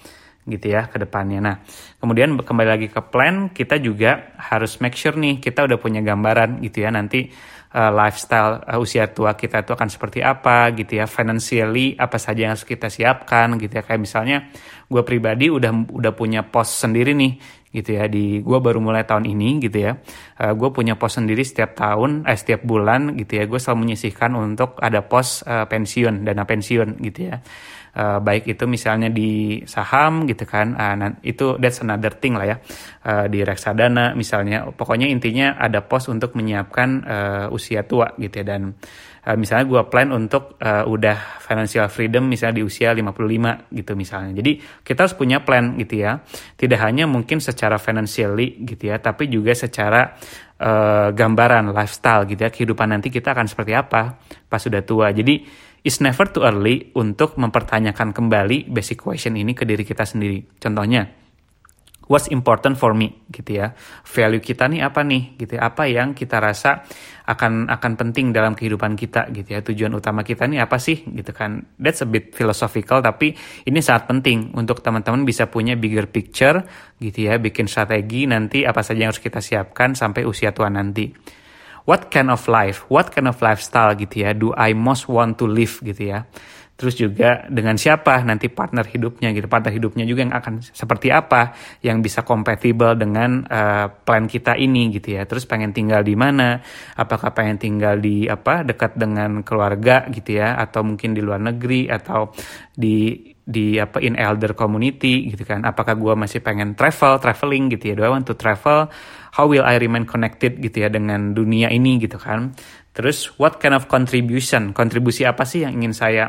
gitu 0.49 0.73
ya 0.73 0.89
ke 0.89 0.97
depannya. 0.97 1.41
Nah, 1.41 1.57
kemudian 2.01 2.33
kembali 2.37 2.69
lagi 2.69 2.89
ke 2.89 3.01
plan, 3.13 3.53
kita 3.53 3.77
juga 3.77 4.33
harus 4.41 4.81
make 4.81 4.97
sure 4.97 5.17
nih 5.17 5.39
kita 5.43 5.69
udah 5.69 5.77
punya 5.77 6.01
gambaran 6.01 6.65
gitu 6.65 6.85
ya 6.85 6.91
nanti 6.91 7.29
uh, 7.77 7.93
lifestyle 7.93 8.65
uh, 8.65 8.81
usia 8.81 9.13
tua 9.13 9.37
kita 9.37 9.61
itu 9.61 9.77
akan 9.77 9.89
seperti 9.93 10.25
apa 10.25 10.73
gitu 10.73 10.97
ya, 10.97 11.05
financially 11.05 11.95
apa 12.01 12.17
saja 12.17 12.49
yang 12.49 12.53
harus 12.57 12.65
kita 12.65 12.89
siapkan 12.89 13.61
gitu 13.61 13.73
ya. 13.79 13.83
Kayak 13.85 14.01
misalnya 14.01 14.37
gue 14.91 15.03
pribadi 15.07 15.53
udah 15.53 15.93
udah 15.93 16.13
punya 16.17 16.43
pos 16.43 16.73
sendiri 16.73 17.15
nih 17.15 17.61
gitu 17.71 17.95
ya 17.95 18.11
di 18.11 18.43
gue 18.43 18.59
baru 18.59 18.83
mulai 18.83 19.07
tahun 19.07 19.31
ini 19.31 19.63
gitu 19.63 19.79
ya 19.79 19.95
uh, 20.43 20.53
gue 20.59 20.69
punya 20.75 20.99
pos 20.99 21.15
sendiri 21.15 21.47
setiap 21.47 21.79
tahun 21.79 22.27
eh 22.27 22.35
setiap 22.35 22.67
bulan 22.67 23.15
gitu 23.15 23.39
ya 23.39 23.47
gue 23.47 23.63
selalu 23.63 23.87
menyisihkan 23.87 24.35
untuk 24.35 24.75
ada 24.83 25.07
pos 25.07 25.47
uh, 25.47 25.71
pensiun 25.71 26.27
dana 26.27 26.43
pensiun 26.43 26.99
gitu 26.99 27.31
ya 27.31 27.39
uh, 27.97 28.19
baik 28.23 28.47
itu 28.47 28.65
misalnya 28.71 29.11
di 29.11 29.63
saham 29.67 30.29
gitu 30.29 30.47
kan 30.47 30.77
uh, 30.79 31.11
itu 31.27 31.59
that's 31.59 31.83
another 31.83 32.15
thing 32.15 32.39
lah 32.39 32.47
ya. 32.47 32.57
Uh, 33.01 33.27
di 33.33 33.41
reksadana 33.43 34.13
misalnya 34.13 34.69
pokoknya 34.71 35.09
intinya 35.09 35.57
ada 35.57 35.81
pos 35.83 36.07
untuk 36.13 36.37
menyiapkan 36.37 36.89
uh, 37.03 37.47
usia 37.57 37.83
tua 37.87 38.15
gitu 38.21 38.45
ya. 38.45 38.45
Dan 38.57 38.77
uh, 39.27 39.37
misalnya 39.37 39.67
gue 39.67 39.83
plan 39.89 40.09
untuk 40.15 40.61
uh, 40.61 40.85
udah 40.87 41.41
financial 41.41 41.89
freedom 41.91 42.29
misalnya 42.29 42.63
di 42.63 42.65
usia 42.65 42.93
55 42.93 43.73
gitu 43.73 43.93
misalnya. 43.97 44.33
Jadi 44.37 44.85
kita 44.85 45.09
harus 45.09 45.17
punya 45.17 45.43
plan 45.43 45.75
gitu 45.81 46.05
ya. 46.05 46.21
Tidak 46.55 46.79
hanya 46.79 47.09
mungkin 47.09 47.43
secara 47.43 47.81
financially 47.81 48.63
gitu 48.63 48.93
ya 48.93 49.01
tapi 49.01 49.27
juga 49.27 49.57
secara 49.57 50.15
uh, 50.61 51.09
gambaran 51.11 51.73
lifestyle 51.73 52.29
gitu 52.29 52.41
ya. 52.47 52.51
Kehidupan 52.53 52.93
nanti 52.93 53.09
kita 53.09 53.33
akan 53.33 53.49
seperti 53.49 53.73
apa 53.75 54.21
pas 54.47 54.61
sudah 54.61 54.85
tua. 54.85 55.11
Jadi 55.11 55.69
It's 55.81 56.05
never 56.05 56.29
too 56.29 56.45
early 56.45 56.93
untuk 56.93 57.41
mempertanyakan 57.41 58.13
kembali 58.13 58.69
basic 58.69 59.01
question 59.01 59.41
ini 59.41 59.57
ke 59.57 59.65
diri 59.65 59.81
kita 59.81 60.05
sendiri. 60.05 60.45
Contohnya, 60.61 61.09
what's 62.11 62.27
important 62.29 62.75
for 62.75 62.93
me 62.93 63.25
gitu 63.31 63.63
ya. 63.63 63.73
Value 64.03 64.43
kita 64.43 64.67
nih 64.67 64.85
apa 64.85 65.01
nih 65.07 65.41
gitu 65.41 65.57
ya. 65.57 65.71
Apa 65.71 65.87
yang 65.87 66.13
kita 66.13 66.43
rasa 66.43 66.85
akan 67.25 67.71
akan 67.71 67.93
penting 67.95 68.35
dalam 68.35 68.53
kehidupan 68.59 68.93
kita 68.93 69.31
gitu 69.33 69.57
ya. 69.57 69.63
Tujuan 69.63 69.95
utama 69.95 70.21
kita 70.21 70.51
nih 70.51 70.61
apa 70.61 70.77
sih 70.77 71.07
gitu 71.07 71.31
kan. 71.31 71.65
That's 71.79 72.03
a 72.03 72.09
bit 72.11 72.35
philosophical 72.35 72.99
tapi 73.01 73.33
ini 73.65 73.79
sangat 73.81 74.11
penting 74.11 74.53
untuk 74.59 74.83
teman-teman 74.83 75.23
bisa 75.23 75.47
punya 75.47 75.79
bigger 75.79 76.11
picture 76.11 76.67
gitu 76.99 77.31
ya. 77.31 77.39
Bikin 77.39 77.71
strategi 77.71 78.27
nanti 78.27 78.67
apa 78.67 78.83
saja 78.83 79.07
yang 79.07 79.15
harus 79.15 79.23
kita 79.23 79.39
siapkan 79.39 79.95
sampai 79.97 80.27
usia 80.27 80.51
tua 80.51 80.69
nanti 80.69 81.39
what 81.91 82.07
kind 82.07 82.31
of 82.31 82.47
life, 82.47 82.87
what 82.87 83.11
kind 83.11 83.27
of 83.27 83.35
lifestyle 83.43 83.91
gitu 83.99 84.23
ya, 84.23 84.31
do 84.31 84.55
I 84.55 84.79
most 84.79 85.11
want 85.11 85.43
to 85.43 85.51
live 85.51 85.83
gitu 85.83 86.15
ya. 86.15 86.23
Terus 86.81 86.97
juga 86.97 87.45
dengan 87.53 87.77
siapa 87.77 88.25
nanti 88.25 88.49
partner 88.49 88.89
hidupnya 88.89 89.37
gitu, 89.37 89.45
partner 89.53 89.69
hidupnya 89.69 90.09
juga 90.09 90.25
yang 90.25 90.33
akan 90.33 90.65
seperti 90.65 91.13
apa, 91.13 91.53
yang 91.85 92.01
bisa 92.01 92.25
compatible 92.25 92.97
dengan 92.97 93.45
uh, 93.45 93.93
plan 93.93 94.25
kita 94.25 94.57
ini 94.57 94.89
gitu 94.89 95.19
ya. 95.19 95.29
Terus 95.29 95.45
pengen 95.45 95.77
tinggal 95.77 96.01
di 96.01 96.17
mana, 96.17 96.57
apakah 96.97 97.37
pengen 97.37 97.61
tinggal 97.61 98.01
di 98.01 98.25
apa 98.25 98.65
dekat 98.65 98.97
dengan 98.97 99.45
keluarga 99.45 100.09
gitu 100.09 100.41
ya, 100.41 100.57
atau 100.57 100.81
mungkin 100.81 101.13
di 101.13 101.21
luar 101.21 101.45
negeri 101.53 101.93
atau 101.93 102.33
di 102.73 103.29
di 103.45 103.81
apa 103.81 103.99
in 104.05 104.15
elder 104.15 104.53
community 104.55 105.33
gitu 105.33 105.43
kan. 105.43 105.65
Apakah 105.67 105.97
gue 105.97 106.15
masih 106.15 106.45
pengen 106.45 106.77
travel 106.79 107.19
traveling 107.19 107.73
gitu 107.73 107.93
ya. 107.93 107.95
Do 107.99 108.03
I 108.07 108.13
want 108.13 108.29
to 108.31 108.37
travel? 108.37 108.93
How 109.35 109.47
will 109.47 109.65
I 109.67 109.79
remain 109.81 110.07
connected 110.07 110.59
gitu 110.59 110.85
ya 110.85 110.89
dengan 110.93 111.33
dunia 111.35 111.73
ini 111.73 111.99
gitu 111.99 112.21
kan. 112.21 112.55
Terus 112.95 113.33
what 113.39 113.63
kind 113.63 113.75
of 113.75 113.87
contribution? 113.87 114.75
Kontribusi 114.75 115.23
apa 115.25 115.47
sih 115.47 115.63
yang 115.65 115.79
ingin 115.79 115.95
saya 115.95 116.25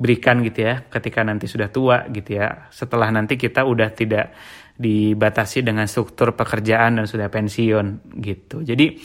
berikan 0.00 0.40
gitu 0.40 0.64
ya 0.64 0.88
ketika 0.88 1.20
nanti 1.20 1.44
sudah 1.44 1.68
tua 1.68 2.08
gitu 2.08 2.40
ya. 2.40 2.72
Setelah 2.72 3.12
nanti 3.12 3.36
kita 3.36 3.62
udah 3.68 3.92
tidak 3.92 4.32
dibatasi 4.80 5.60
dengan 5.60 5.84
struktur 5.84 6.32
pekerjaan 6.32 6.96
dan 6.96 7.04
sudah 7.04 7.28
pensiun 7.28 8.16
gitu. 8.16 8.64
Jadi 8.64 8.96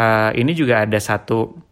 uh, 0.00 0.32
ini 0.32 0.56
juga 0.56 0.88
ada 0.88 0.96
satu 0.96 1.67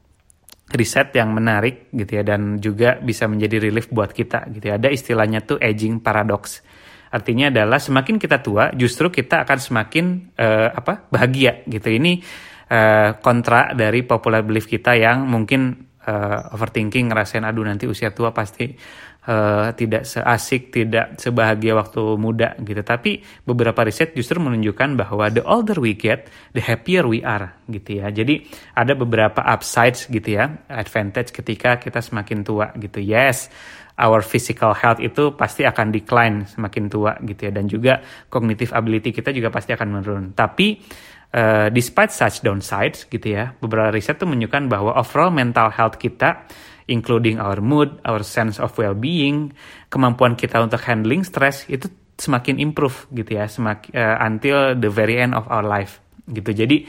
riset 0.67 1.15
yang 1.15 1.31
menarik 1.31 1.95
gitu 1.95 2.19
ya 2.19 2.23
dan 2.27 2.59
juga 2.59 2.99
bisa 2.99 3.31
menjadi 3.31 3.71
relief 3.71 3.87
buat 3.91 4.11
kita 4.11 4.51
gitu 4.51 4.65
ya. 4.67 4.75
Ada 4.79 4.91
istilahnya 4.91 5.47
tuh 5.47 5.63
aging 5.63 6.03
paradox. 6.03 6.63
Artinya 7.15 7.55
adalah 7.55 7.79
semakin 7.79 8.19
kita 8.19 8.43
tua 8.43 8.75
justru 8.75 9.15
kita 9.15 9.47
akan 9.47 9.59
semakin 9.63 10.05
uh, 10.35 10.75
apa? 10.75 11.07
bahagia 11.07 11.63
gitu. 11.71 11.87
Ini 11.87 12.19
uh, 12.71 13.11
kontra 13.23 13.71
dari 13.79 14.03
popular 14.03 14.43
belief 14.43 14.67
kita 14.67 14.99
yang 14.99 15.23
mungkin 15.31 15.87
uh, 16.03 16.55
overthinking 16.55 17.11
ngerasain 17.15 17.47
aduh 17.47 17.67
nanti 17.67 17.87
usia 17.87 18.11
tua 18.11 18.35
pasti 18.35 18.75
uh, 19.27 19.75
tidak 19.75 20.07
seasik, 20.07 20.73
tidak 20.73 21.19
sebahagia 21.19 21.75
waktu 21.77 22.03
muda 22.17 22.55
gitu. 22.63 22.81
Tapi 22.81 23.21
beberapa 23.45 23.83
riset 23.83 24.15
justru 24.15 24.39
menunjukkan 24.41 24.97
bahwa 24.97 25.29
the 25.29 25.43
older 25.43 25.77
we 25.83 25.93
get, 25.93 26.31
the 26.55 26.63
happier 26.63 27.05
we 27.05 27.21
are 27.27 27.53
gitu 27.67 28.01
ya. 28.01 28.09
Jadi 28.15 28.47
ada 28.79 28.95
beberapa 28.95 29.43
upsides 29.43 30.07
gitu 30.09 30.39
ya, 30.39 30.65
advantage 30.71 31.35
ketika 31.35 31.77
kita 31.83 31.99
semakin 32.01 32.47
tua 32.47 32.71
gitu. 32.79 33.03
Yes, 33.03 33.51
our 33.97 34.21
physical 34.21 34.77
health 34.77 35.01
itu 35.01 35.33
pasti 35.35 35.65
akan 35.65 35.89
decline 35.89 36.45
semakin 36.45 36.85
tua 36.93 37.17
gitu 37.25 37.49
ya 37.49 37.53
dan 37.53 37.65
juga 37.67 38.05
cognitive 38.29 38.73
ability 38.77 39.11
kita 39.13 39.33
juga 39.33 39.49
pasti 39.49 39.73
akan 39.73 39.89
menurun. 39.89 40.25
Tapi 40.37 40.77
uh, 41.33 41.69
despite 41.73 42.13
such 42.13 42.45
downsides 42.45 43.09
gitu 43.09 43.27
ya, 43.33 43.57
beberapa 43.57 43.91
riset 43.91 44.21
tuh 44.21 44.29
menunjukkan 44.29 44.69
bahwa 44.69 44.93
overall 45.01 45.33
mental 45.33 45.73
health 45.73 45.97
kita 45.97 46.45
including 46.87 47.43
our 47.43 47.59
mood, 47.59 47.99
our 48.07 48.23
sense 48.23 48.63
of 48.63 48.75
well-being, 48.79 49.53
kemampuan 49.91 50.39
kita 50.39 50.63
untuk 50.63 50.83
handling 50.87 51.27
stress 51.27 51.67
itu 51.67 51.91
semakin 52.17 52.57
improve 52.63 53.11
gitu 53.13 53.37
ya, 53.37 53.51
semakin 53.51 53.93
uh, 53.93 54.17
until 54.25 54.73
the 54.79 54.89
very 54.89 55.21
end 55.21 55.35
of 55.37 55.45
our 55.51 55.67
life 55.67 56.01
gitu. 56.31 56.55
Jadi 56.55 56.87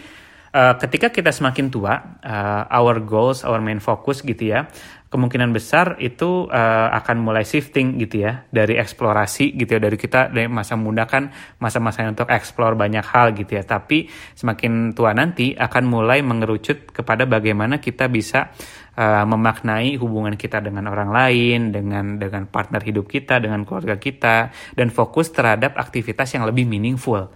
uh, 0.53 0.77
ketika 0.79 1.11
kita 1.11 1.33
semakin 1.33 1.67
tua, 1.73 1.93
uh, 2.23 2.63
our 2.71 3.01
goals, 3.03 3.43
our 3.43 3.59
main 3.59 3.81
focus 3.83 4.23
gitu 4.23 4.53
ya, 4.53 4.69
kemungkinan 5.07 5.55
besar 5.55 5.95
itu 6.03 6.51
uh, 6.51 6.87
akan 6.91 7.23
mulai 7.23 7.47
shifting 7.47 7.95
gitu 7.95 8.27
ya 8.27 8.43
dari 8.51 8.75
eksplorasi 8.75 9.55
gitu 9.55 9.79
ya 9.79 9.81
dari 9.81 9.95
kita 9.95 10.27
dari 10.27 10.51
masa 10.51 10.75
muda 10.75 11.07
kan 11.07 11.31
masa-masa 11.63 12.03
untuk 12.03 12.27
explore 12.27 12.75
banyak 12.75 13.07
hal 13.07 13.31
gitu 13.31 13.55
ya 13.55 13.63
tapi 13.63 14.11
semakin 14.35 14.91
tua 14.91 15.15
nanti 15.15 15.55
akan 15.55 15.83
mulai 15.87 16.19
mengerucut 16.19 16.91
kepada 16.91 17.23
bagaimana 17.23 17.79
kita 17.79 18.11
bisa 18.11 18.51
uh, 18.97 19.23
memaknai 19.29 19.95
hubungan 20.01 20.33
kita 20.33 20.59
dengan 20.59 20.89
orang 20.89 21.13
lain 21.13 21.71
dengan 21.71 22.17
dengan 22.17 22.49
partner 22.49 22.81
hidup 22.81 23.05
kita 23.05 23.37
dengan 23.37 23.63
keluarga 23.63 24.01
kita 24.01 24.49
dan 24.73 24.89
fokus 24.89 25.29
terhadap 25.29 25.77
aktivitas 25.77 26.33
yang 26.33 26.43
lebih 26.43 26.65
meaningful 26.65 27.29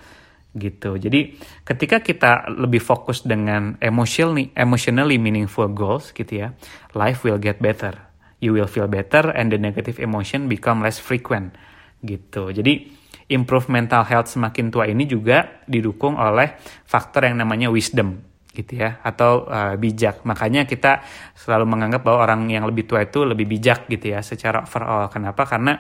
gitu. 0.52 1.00
Jadi 1.00 1.40
ketika 1.64 2.04
kita 2.04 2.52
lebih 2.52 2.84
fokus 2.84 3.24
dengan 3.24 3.80
emotionally 3.80 4.52
emotionally 4.58 5.16
meaningful 5.16 5.70
goals 5.72 6.12
gitu 6.12 6.44
ya, 6.44 6.48
life 6.98 7.24
will 7.24 7.40
get 7.40 7.64
better. 7.64 7.96
You 8.42 8.58
will 8.58 8.68
feel 8.68 8.90
better 8.90 9.30
and 9.32 9.54
the 9.54 9.62
negative 9.62 10.02
emotion 10.02 10.50
become 10.50 10.82
less 10.82 10.98
frequent 10.98 11.56
gitu. 12.02 12.50
Jadi 12.50 12.90
improve 13.32 13.72
mental 13.72 14.04
health 14.04 14.34
semakin 14.34 14.74
tua 14.74 14.90
ini 14.90 15.08
juga 15.08 15.64
didukung 15.70 16.20
oleh 16.20 16.58
faktor 16.84 17.32
yang 17.32 17.40
namanya 17.40 17.72
wisdom 17.72 18.31
gitu 18.52 18.84
ya 18.84 19.00
atau 19.02 19.48
uh, 19.48 19.76
bijak. 19.80 20.28
Makanya 20.28 20.68
kita 20.68 21.04
selalu 21.34 21.66
menganggap 21.72 22.04
bahwa 22.04 22.20
orang 22.28 22.52
yang 22.52 22.68
lebih 22.68 22.84
tua 22.88 23.08
itu 23.08 23.24
lebih 23.24 23.48
bijak 23.48 23.88
gitu 23.88 24.12
ya 24.12 24.20
secara 24.20 24.68
overall. 24.68 25.08
Kenapa? 25.08 25.48
Karena 25.48 25.80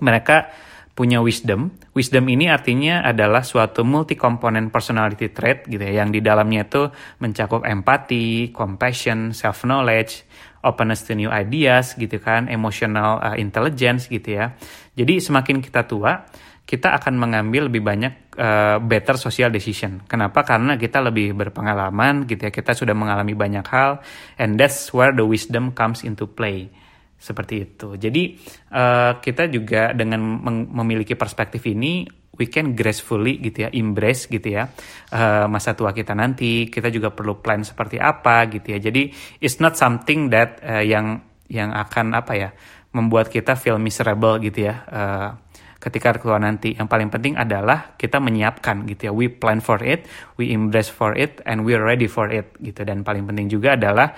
mereka 0.00 0.50
punya 0.94 1.22
wisdom. 1.24 1.72
Wisdom 1.96 2.28
ini 2.28 2.50
artinya 2.50 3.00
adalah 3.00 3.40
suatu 3.40 3.86
multi 3.86 4.18
component 4.18 4.68
personality 4.68 5.32
trait 5.32 5.64
gitu 5.64 5.80
ya, 5.80 6.02
yang 6.04 6.12
di 6.12 6.20
dalamnya 6.20 6.66
itu 6.68 6.92
mencakup 7.22 7.64
empati, 7.64 8.52
compassion, 8.52 9.32
self 9.32 9.64
knowledge, 9.64 10.26
openness 10.60 11.06
to 11.08 11.16
new 11.16 11.32
ideas 11.32 11.96
gitu 11.96 12.20
kan, 12.20 12.52
emotional 12.52 13.16
uh, 13.22 13.36
intelligence 13.38 14.12
gitu 14.12 14.36
ya. 14.36 14.52
Jadi 14.92 15.24
semakin 15.24 15.64
kita 15.64 15.88
tua, 15.88 16.28
kita 16.70 16.94
akan 17.02 17.18
mengambil 17.18 17.66
lebih 17.66 17.82
banyak 17.82 18.38
uh, 18.38 18.78
better 18.78 19.18
social 19.18 19.50
decision. 19.50 20.06
Kenapa? 20.06 20.46
Karena 20.46 20.78
kita 20.78 21.02
lebih 21.02 21.34
berpengalaman 21.34 22.30
gitu 22.30 22.46
ya, 22.46 22.54
kita 22.54 22.78
sudah 22.78 22.94
mengalami 22.94 23.34
banyak 23.34 23.66
hal 23.66 23.98
and 24.38 24.54
that's 24.54 24.94
where 24.94 25.10
the 25.10 25.26
wisdom 25.26 25.74
comes 25.74 26.06
into 26.06 26.30
play 26.30 26.70
seperti 27.18 27.66
itu. 27.66 27.98
Jadi 27.98 28.38
uh, 28.70 29.18
kita 29.18 29.50
juga 29.50 29.90
dengan 29.98 30.22
memiliki 30.70 31.18
perspektif 31.18 31.66
ini 31.66 32.06
we 32.38 32.46
can 32.46 32.78
gracefully 32.78 33.42
gitu 33.42 33.66
ya, 33.66 33.68
embrace 33.74 34.30
gitu 34.30 34.54
ya 34.54 34.70
uh, 35.10 35.50
masa 35.50 35.74
tua 35.74 35.90
kita 35.90 36.14
nanti. 36.14 36.70
Kita 36.70 36.86
juga 36.86 37.10
perlu 37.10 37.42
plan 37.42 37.66
seperti 37.66 37.98
apa 37.98 38.46
gitu 38.46 38.78
ya. 38.78 38.78
Jadi 38.78 39.10
it's 39.42 39.58
not 39.58 39.74
something 39.74 40.30
that 40.30 40.62
uh, 40.62 40.86
yang 40.86 41.18
yang 41.50 41.74
akan 41.74 42.14
apa 42.14 42.32
ya 42.38 42.50
membuat 42.94 43.26
kita 43.26 43.58
feel 43.58 43.82
miserable 43.82 44.38
gitu 44.38 44.70
ya. 44.70 44.74
Uh, 44.86 45.49
ketika 45.80 46.20
tua 46.20 46.36
nanti 46.36 46.76
yang 46.76 46.86
paling 46.86 47.08
penting 47.08 47.40
adalah 47.40 47.96
kita 47.96 48.20
menyiapkan 48.20 48.84
gitu 48.84 49.08
ya 49.08 49.12
we 49.16 49.32
plan 49.32 49.64
for 49.64 49.80
it 49.80 50.04
we 50.36 50.52
embrace 50.52 50.92
for 50.92 51.16
it 51.16 51.40
and 51.48 51.64
we 51.64 51.72
are 51.72 51.80
ready 51.80 52.04
for 52.04 52.28
it 52.28 52.52
gitu 52.60 52.84
dan 52.84 53.00
paling 53.00 53.24
penting 53.24 53.48
juga 53.48 53.80
adalah 53.80 54.12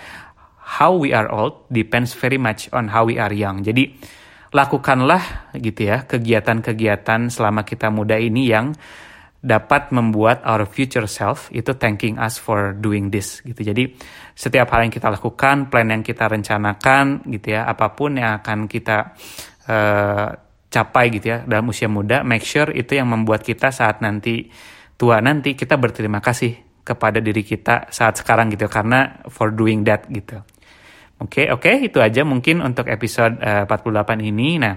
how 0.63 0.95
we 0.95 1.11
are 1.11 1.27
old 1.29 1.67
depends 1.69 2.15
very 2.15 2.39
much 2.39 2.71
on 2.71 2.89
how 2.89 3.05
we 3.05 3.19
are 3.19 3.33
young. 3.35 3.61
Jadi 3.61 3.93
lakukanlah 4.53 5.53
gitu 5.57 5.89
ya 5.89 6.05
kegiatan-kegiatan 6.05 7.33
selama 7.33 7.65
kita 7.65 7.89
muda 7.89 8.21
ini 8.21 8.53
yang 8.53 8.77
dapat 9.43 9.91
membuat 9.91 10.39
our 10.47 10.63
future 10.71 11.11
self 11.11 11.51
itu 11.51 11.75
thanking 11.75 12.15
us 12.15 12.39
for 12.39 12.71
doing 12.79 13.11
this 13.11 13.43
gitu. 13.43 13.59
Jadi 13.59 13.91
setiap 14.39 14.71
hal 14.71 14.87
yang 14.87 14.95
kita 14.95 15.11
lakukan, 15.11 15.67
plan 15.67 15.91
yang 15.91 16.07
kita 16.07 16.31
rencanakan 16.31 17.27
gitu 17.27 17.59
ya, 17.59 17.67
apa 17.67 17.91
pun 17.91 18.23
yang 18.23 18.39
akan 18.39 18.71
kita 18.71 19.19
uh, 19.67 20.31
capai 20.73 21.13
gitu 21.13 21.29
ya 21.29 21.39
dalam 21.45 21.69
usia 21.69 21.87
muda, 21.87 22.25
make 22.25 22.49
sure 22.49 22.73
itu 22.73 22.97
yang 22.97 23.13
membuat 23.13 23.45
kita 23.45 23.69
saat 23.69 24.01
nanti 24.01 24.49
tua 24.97 25.21
nanti 25.21 25.53
kita 25.53 25.77
berterima 25.77 26.25
kasih 26.25 26.57
kepada 26.83 27.21
diri 27.21 27.45
kita 27.45 27.93
saat 27.93 28.19
sekarang 28.19 28.49
gitu 28.51 28.67
karena 28.67 29.21
for 29.29 29.53
doing 29.53 29.85
that 29.85 30.09
gitu. 30.09 30.41
Oke, 31.23 31.47
okay, 31.47 31.55
oke, 31.55 31.63
okay, 31.71 31.87
itu 31.87 32.03
aja 32.03 32.27
mungkin 32.27 32.59
untuk 32.65 32.91
episode 32.91 33.39
uh, 33.39 33.63
48 33.71 34.19
ini. 34.27 34.59
Nah, 34.59 34.75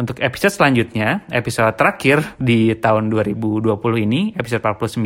untuk 0.00 0.24
episode 0.24 0.56
selanjutnya, 0.56 1.28
episode 1.28 1.76
terakhir 1.76 2.24
di 2.40 2.72
tahun 2.72 3.12
2020 3.12 3.76
ini, 4.08 4.32
episode 4.32 4.64
49, 4.64 5.04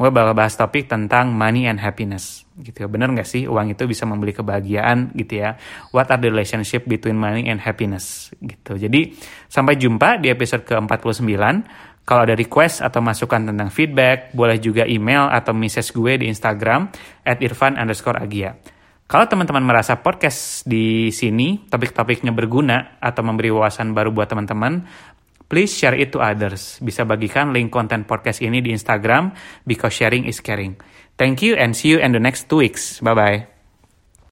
gue 0.00 0.08
bakal 0.08 0.32
bahas 0.32 0.56
topik 0.56 0.88
tentang 0.88 1.28
money 1.36 1.68
and 1.68 1.76
happiness. 1.76 2.48
Gitu 2.56 2.84
ya, 2.84 2.88
bener 2.88 3.12
gak 3.12 3.28
sih 3.28 3.44
uang 3.44 3.76
itu 3.76 3.84
bisa 3.84 4.08
membeli 4.08 4.32
kebahagiaan 4.32 5.12
gitu 5.12 5.44
ya? 5.44 5.60
What 5.92 6.08
are 6.08 6.16
the 6.16 6.32
relationship 6.32 6.88
between 6.88 7.20
money 7.20 7.52
and 7.52 7.60
happiness? 7.60 8.32
Gitu. 8.40 8.80
Jadi, 8.80 9.12
sampai 9.46 9.76
jumpa 9.76 10.24
di 10.24 10.32
episode 10.32 10.64
ke-49. 10.64 11.36
Kalau 12.08 12.24
ada 12.24 12.32
request 12.32 12.80
atau 12.80 13.04
masukan 13.04 13.52
tentang 13.52 13.68
feedback, 13.68 14.32
boleh 14.32 14.56
juga 14.56 14.88
email 14.88 15.28
atau 15.28 15.52
message 15.52 15.92
gue 15.92 16.24
di 16.24 16.32
Instagram 16.32 16.88
at 17.28 17.44
irfan 17.44 17.76
underscore 17.76 18.16
agia. 18.16 18.56
Kalau 19.08 19.24
teman-teman 19.24 19.64
merasa 19.64 20.04
podcast 20.04 20.68
di 20.68 21.08
sini 21.08 21.64
topik-topiknya 21.64 22.28
berguna 22.28 23.00
atau 23.00 23.24
memberi 23.24 23.48
wawasan 23.48 23.96
baru 23.96 24.12
buat 24.12 24.28
teman-teman, 24.28 24.84
please 25.48 25.72
share 25.72 25.96
it 25.96 26.12
to 26.12 26.20
others. 26.20 26.76
Bisa 26.84 27.08
bagikan 27.08 27.56
link 27.56 27.72
konten 27.72 28.04
podcast 28.04 28.44
ini 28.44 28.60
di 28.60 28.68
Instagram 28.68 29.32
because 29.64 29.96
sharing 29.96 30.28
is 30.28 30.44
caring. 30.44 30.76
Thank 31.16 31.40
you 31.40 31.56
and 31.56 31.72
see 31.72 31.96
you 31.96 32.04
in 32.04 32.12
the 32.12 32.20
next 32.20 32.52
two 32.52 32.60
weeks. 32.60 33.00
Bye-bye. 33.00 33.57